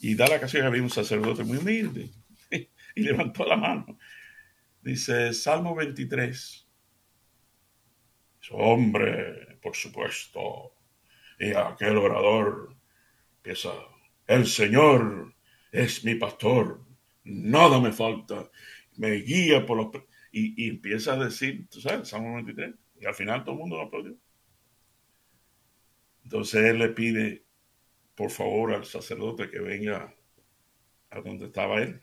Y 0.00 0.14
da 0.14 0.26
la 0.26 0.36
ocasión 0.36 0.66
había 0.66 0.82
un 0.82 0.90
sacerdote 0.90 1.44
muy 1.44 1.58
humilde 1.58 2.10
y 2.94 3.00
levantó 3.02 3.44
la 3.44 3.56
mano. 3.56 3.98
Dice, 4.82 5.32
Salmo 5.32 5.74
23. 5.74 6.61
Hombre, 8.50 9.58
por 9.62 9.74
supuesto. 9.76 10.74
Y 11.38 11.52
aquel 11.54 11.96
orador 11.96 12.74
empieza, 13.36 13.70
el 14.26 14.46
Señor 14.46 15.34
es 15.70 16.04
mi 16.04 16.14
pastor, 16.14 16.84
nada 17.24 17.80
me 17.80 17.92
falta, 17.92 18.50
me 18.96 19.12
guía 19.12 19.64
por 19.66 19.76
los 19.76 20.02
y, 20.32 20.68
empieza 20.68 21.12
a 21.12 21.24
decir, 21.24 21.68
tú 21.68 21.80
sabes, 21.80 22.08
Salmo 22.08 22.34
23, 22.36 22.74
y 23.00 23.06
al 23.06 23.14
final 23.14 23.44
todo 23.44 23.54
el 23.54 23.60
mundo 23.60 23.76
lo 23.76 23.82
aplaudió. 23.82 24.16
Entonces 26.24 26.64
él 26.64 26.78
le 26.78 26.88
pide, 26.88 27.44
por 28.14 28.30
favor, 28.30 28.72
al 28.72 28.86
sacerdote 28.86 29.50
que 29.50 29.58
venga 29.58 30.14
a 31.10 31.20
donde 31.20 31.46
estaba 31.46 31.82
él. 31.82 32.00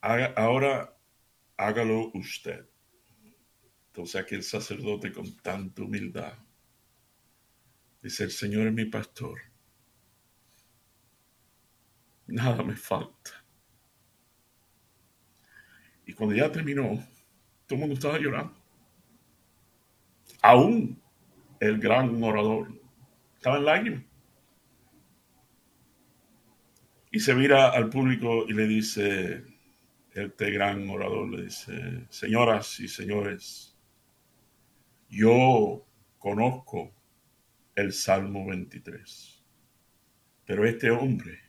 ahora 0.00 0.96
hágalo 1.56 2.10
usted. 2.14 2.66
Entonces 4.00 4.22
aquí 4.22 4.34
el 4.34 4.42
sacerdote 4.42 5.12
con 5.12 5.30
tanta 5.42 5.82
humildad 5.82 6.32
dice, 8.00 8.24
el 8.24 8.30
Señor 8.30 8.66
es 8.66 8.72
mi 8.72 8.86
pastor. 8.86 9.38
Nada 12.26 12.62
me 12.62 12.76
falta. 12.76 13.44
Y 16.06 16.14
cuando 16.14 16.34
ya 16.34 16.50
terminó, 16.50 16.94
todo 17.66 17.74
el 17.74 17.78
mundo 17.80 17.94
estaba 17.94 18.18
llorando. 18.18 18.54
Aún 20.40 20.98
el 21.60 21.78
gran 21.78 22.22
orador 22.22 22.72
estaba 23.36 23.58
en 23.58 23.64
lágrimas. 23.66 24.04
Y 27.10 27.20
se 27.20 27.34
mira 27.34 27.68
al 27.68 27.90
público 27.90 28.46
y 28.48 28.54
le 28.54 28.66
dice, 28.66 29.44
este 30.14 30.50
gran 30.52 30.88
orador 30.88 31.28
le 31.28 31.42
dice, 31.42 32.06
señoras 32.08 32.80
y 32.80 32.88
señores, 32.88 33.69
yo 35.10 35.86
conozco 36.18 36.94
el 37.74 37.92
Salmo 37.92 38.46
23, 38.46 39.44
pero 40.46 40.64
este 40.64 40.90
hombre 40.90 41.40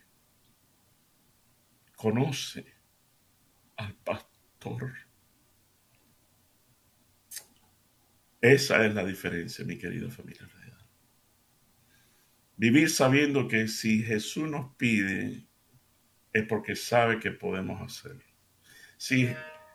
conoce 1.96 2.64
al 3.76 3.94
pastor 3.94 4.92
esa 8.42 8.84
es 8.84 8.92
la 8.92 9.04
diferencia, 9.04 9.64
mi 9.64 9.78
querida 9.78 10.10
familia 10.10 10.48
Vivir 12.56 12.90
sabiendo 12.90 13.48
que 13.48 13.66
si 13.66 14.02
Jesús 14.02 14.48
nos 14.48 14.76
pide, 14.76 15.46
es 16.32 16.46
porque 16.46 16.76
sabe 16.76 17.18
que 17.18 17.32
podemos 17.32 17.80
hacerlo. 17.80 18.22
Si, 18.96 19.28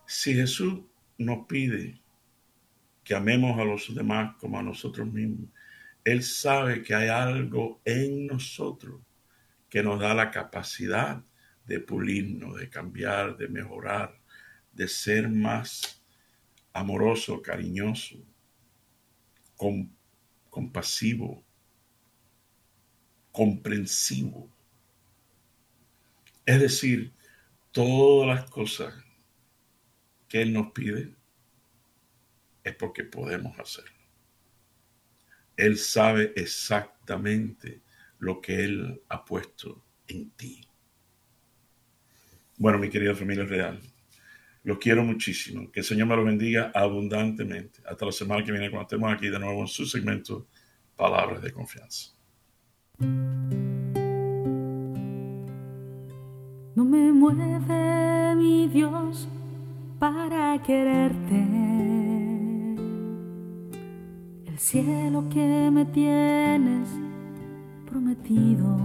si 0.05 0.33
Jesús 0.35 0.83
nos 1.17 1.47
pide 1.47 2.01
que 3.07 3.15
amemos 3.15 3.57
a 3.57 3.63
los 3.63 3.95
demás 3.95 4.35
como 4.37 4.59
a 4.59 4.61
nosotros 4.61 5.07
mismos, 5.07 5.49
Él 6.03 6.21
sabe 6.23 6.83
que 6.83 6.93
hay 6.93 7.07
algo 7.07 7.79
en 7.85 8.27
nosotros 8.27 8.99
que 9.69 9.81
nos 9.81 10.01
da 10.01 10.13
la 10.13 10.29
capacidad 10.29 11.23
de 11.65 11.79
pulirnos, 11.79 12.57
de 12.57 12.69
cambiar, 12.69 13.37
de 13.37 13.47
mejorar, 13.47 14.19
de 14.73 14.89
ser 14.89 15.29
más 15.29 16.03
amoroso, 16.73 17.41
cariñoso, 17.41 18.17
compasivo, 20.49 21.45
comprensivo. 23.31 24.49
Es 26.45 26.59
decir, 26.59 27.13
todas 27.71 28.27
las 28.27 28.49
cosas 28.49 28.93
que 30.27 30.41
Él 30.41 30.51
nos 30.51 30.73
pide 30.73 31.16
es 32.67 32.75
porque 32.75 33.03
podemos 33.03 33.57
hacerlo. 33.59 33.97
Él 35.55 35.77
sabe 35.77 36.33
exactamente 36.35 37.81
lo 38.19 38.41
que 38.41 38.63
Él 38.63 39.01
ha 39.09 39.25
puesto 39.25 39.83
en 40.07 40.29
ti. 40.31 40.61
Bueno, 42.57 42.77
mi 42.77 42.89
querida 42.89 43.15
familia 43.15 43.45
real, 43.45 43.79
los 44.63 44.77
quiero 44.79 45.03
muchísimo. 45.03 45.71
Que 45.71 45.81
el 45.81 45.85
Señor 45.85 46.07
me 46.07 46.15
los 46.15 46.25
bendiga 46.25 46.71
abundantemente. 46.73 47.81
Hasta 47.85 48.05
la 48.05 48.11
semana 48.11 48.43
que 48.43 48.51
viene 48.51 48.69
cuando 48.69 48.83
estemos 48.83 49.13
aquí 49.13 49.29
de 49.29 49.39
nuevo 49.39 49.61
en 49.61 49.67
su 49.67 49.85
segmento 49.85 50.47
Palabras 50.95 51.41
de 51.41 51.51
Confianza. 51.51 52.11
No 56.75 56.85
me 56.85 57.11
mueve 57.11 58.35
mi 58.35 58.67
Dios 58.67 59.27
para 59.99 60.61
quererte. 60.63 61.96
El 64.57 64.61
cielo 64.63 65.25
que 65.29 65.69
me 65.71 65.85
tienes 65.85 66.89
prometido. 67.87 68.75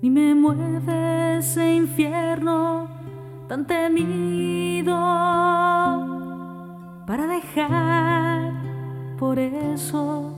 Ni 0.00 0.08
me 0.08 0.36
mueve 0.36 1.38
ese 1.38 1.74
infierno 1.74 2.86
tan 3.48 3.66
temido 3.66 4.94
para 7.08 7.26
dejar 7.26 8.52
por 9.18 9.40
eso 9.40 10.36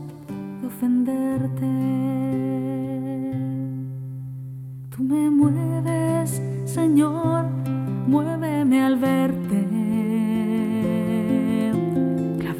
de 0.63 0.69
ofenderte. 0.69 1.67
Tú 4.89 5.03
me 5.03 5.29
mueves, 5.29 6.41
Señor, 6.65 7.28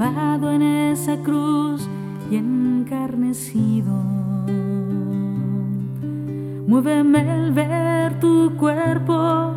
en 0.01 0.63
esa 0.63 1.17
cruz 1.17 1.89
y 2.31 2.37
encarnecido. 2.37 3.93
Muéveme 6.69 7.19
al 7.19 7.53
ver 7.53 8.21
tu 8.21 8.53
cuerpo 8.57 9.55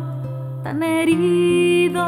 tan 0.64 0.82
herido. 0.82 2.04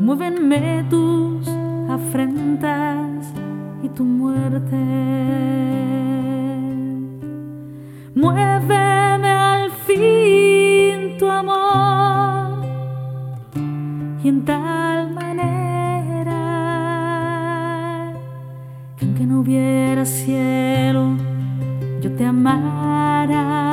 Muévenme 0.00 0.84
tus 0.90 1.48
afrentas 1.88 3.32
y 3.82 3.88
tu 3.88 4.04
muerte. 4.04 4.76
Muéveme 8.14 9.30
al 9.30 9.70
fin 9.86 11.16
tu 11.18 11.26
amor 11.26 12.66
y 14.22 14.28
en 14.28 14.44
tal 14.44 15.14
manera 15.14 15.27
hubiera 19.40 20.04
cielo, 20.04 21.16
yo 22.00 22.12
te 22.12 22.24
amara 22.24 23.68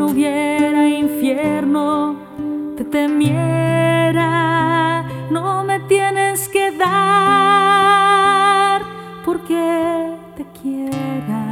no 0.00 0.06
hubiera 0.06 0.88
infierno, 0.88 2.16
te 2.76 2.84
temiera, 2.84 4.24
no 5.30 5.62
me 5.64 5.80
tienes 5.80 6.48
que 6.48 6.70
dar 6.70 7.10
porque 9.26 10.16
te 10.36 10.46
quiera. 10.62 11.42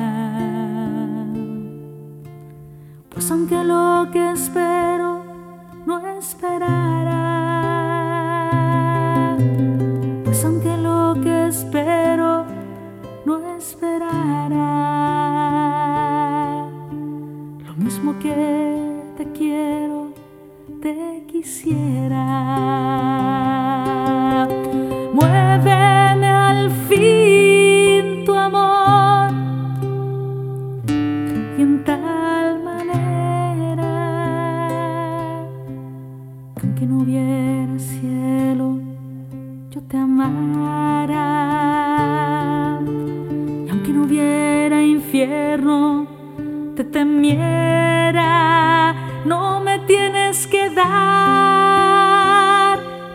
Pues 3.10 3.30
aunque 3.30 3.62
lo 3.64 4.08
que 4.12 4.30
espero 4.30 5.22
no 5.84 5.98
esperara, 6.18 6.87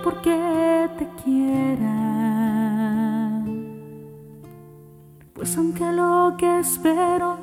porque 0.04 0.90
te 0.98 1.08
quiera. 1.24 1.96
Pues 5.34 5.58
aunque 5.58 5.92
lo 5.92 6.36
que 6.38 6.60
espero 6.60 7.38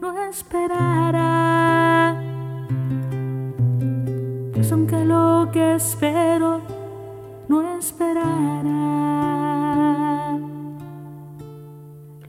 no 0.00 0.22
esperara, 0.28 2.20
pues 4.52 4.72
aunque 4.72 5.04
lo 5.04 5.48
que 5.52 5.74
espero 5.74 6.60
no 7.48 7.78
esperara, 7.78 8.72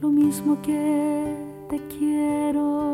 lo 0.01 0.09
mismo 0.09 0.61
que 0.61 1.35
te 1.69 1.77
quiero, 1.87 2.87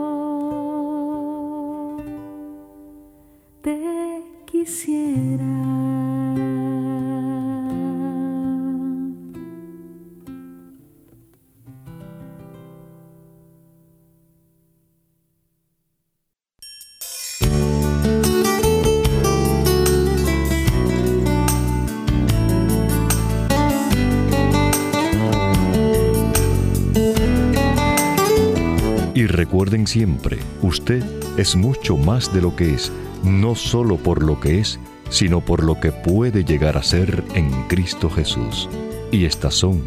recuerden 29.54 29.88
siempre, 29.88 30.39
usted 30.62 31.04
es 31.38 31.56
mucho 31.56 31.97
más 31.97 32.34
de 32.34 32.41
lo 32.41 32.56
que 32.56 32.73
es, 32.73 32.91
no 33.23 33.55
solo 33.55 33.97
por 33.97 34.21
lo 34.21 34.39
que 34.39 34.59
es, 34.59 34.79
sino 35.09 35.41
por 35.41 35.63
lo 35.63 35.79
que 35.79 35.91
puede 35.91 36.43
llegar 36.43 36.77
a 36.77 36.83
ser 36.83 37.23
en 37.33 37.51
Cristo 37.67 38.09
Jesús. 38.09 38.69
Y 39.12 39.25
estas 39.25 39.55
son 39.55 39.83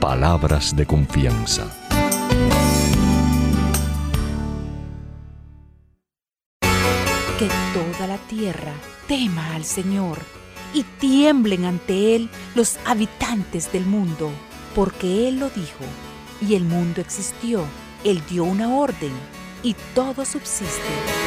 palabras 0.00 0.76
de 0.76 0.86
confianza. 0.86 1.66
Que 7.38 7.48
toda 7.72 8.06
la 8.06 8.18
tierra 8.28 8.72
tema 9.06 9.54
al 9.54 9.64
Señor 9.64 10.18
y 10.74 10.82
tiemblen 11.00 11.64
ante 11.64 12.14
Él 12.14 12.28
los 12.54 12.78
habitantes 12.84 13.72
del 13.72 13.86
mundo, 13.86 14.30
porque 14.74 15.28
Él 15.28 15.40
lo 15.40 15.48
dijo 15.50 15.84
y 16.40 16.54
el 16.54 16.64
mundo 16.64 17.00
existió. 17.00 17.64
Él 18.04 18.22
dio 18.28 18.44
una 18.44 18.76
orden 18.76 19.12
y 19.62 19.74
todo 19.94 20.24
subsiste. 20.24 21.17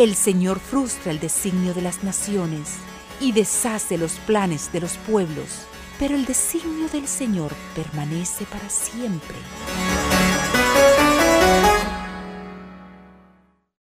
El 0.00 0.14
Señor 0.14 0.60
frustra 0.60 1.12
el 1.12 1.20
designio 1.20 1.74
de 1.74 1.82
las 1.82 2.02
naciones 2.02 2.76
y 3.20 3.32
deshace 3.32 3.98
los 3.98 4.12
planes 4.12 4.72
de 4.72 4.80
los 4.80 4.96
pueblos, 4.96 5.66
pero 5.98 6.14
el 6.14 6.24
designio 6.24 6.88
del 6.88 7.06
Señor 7.06 7.52
permanece 7.74 8.46
para 8.46 8.70
siempre. 8.70 9.36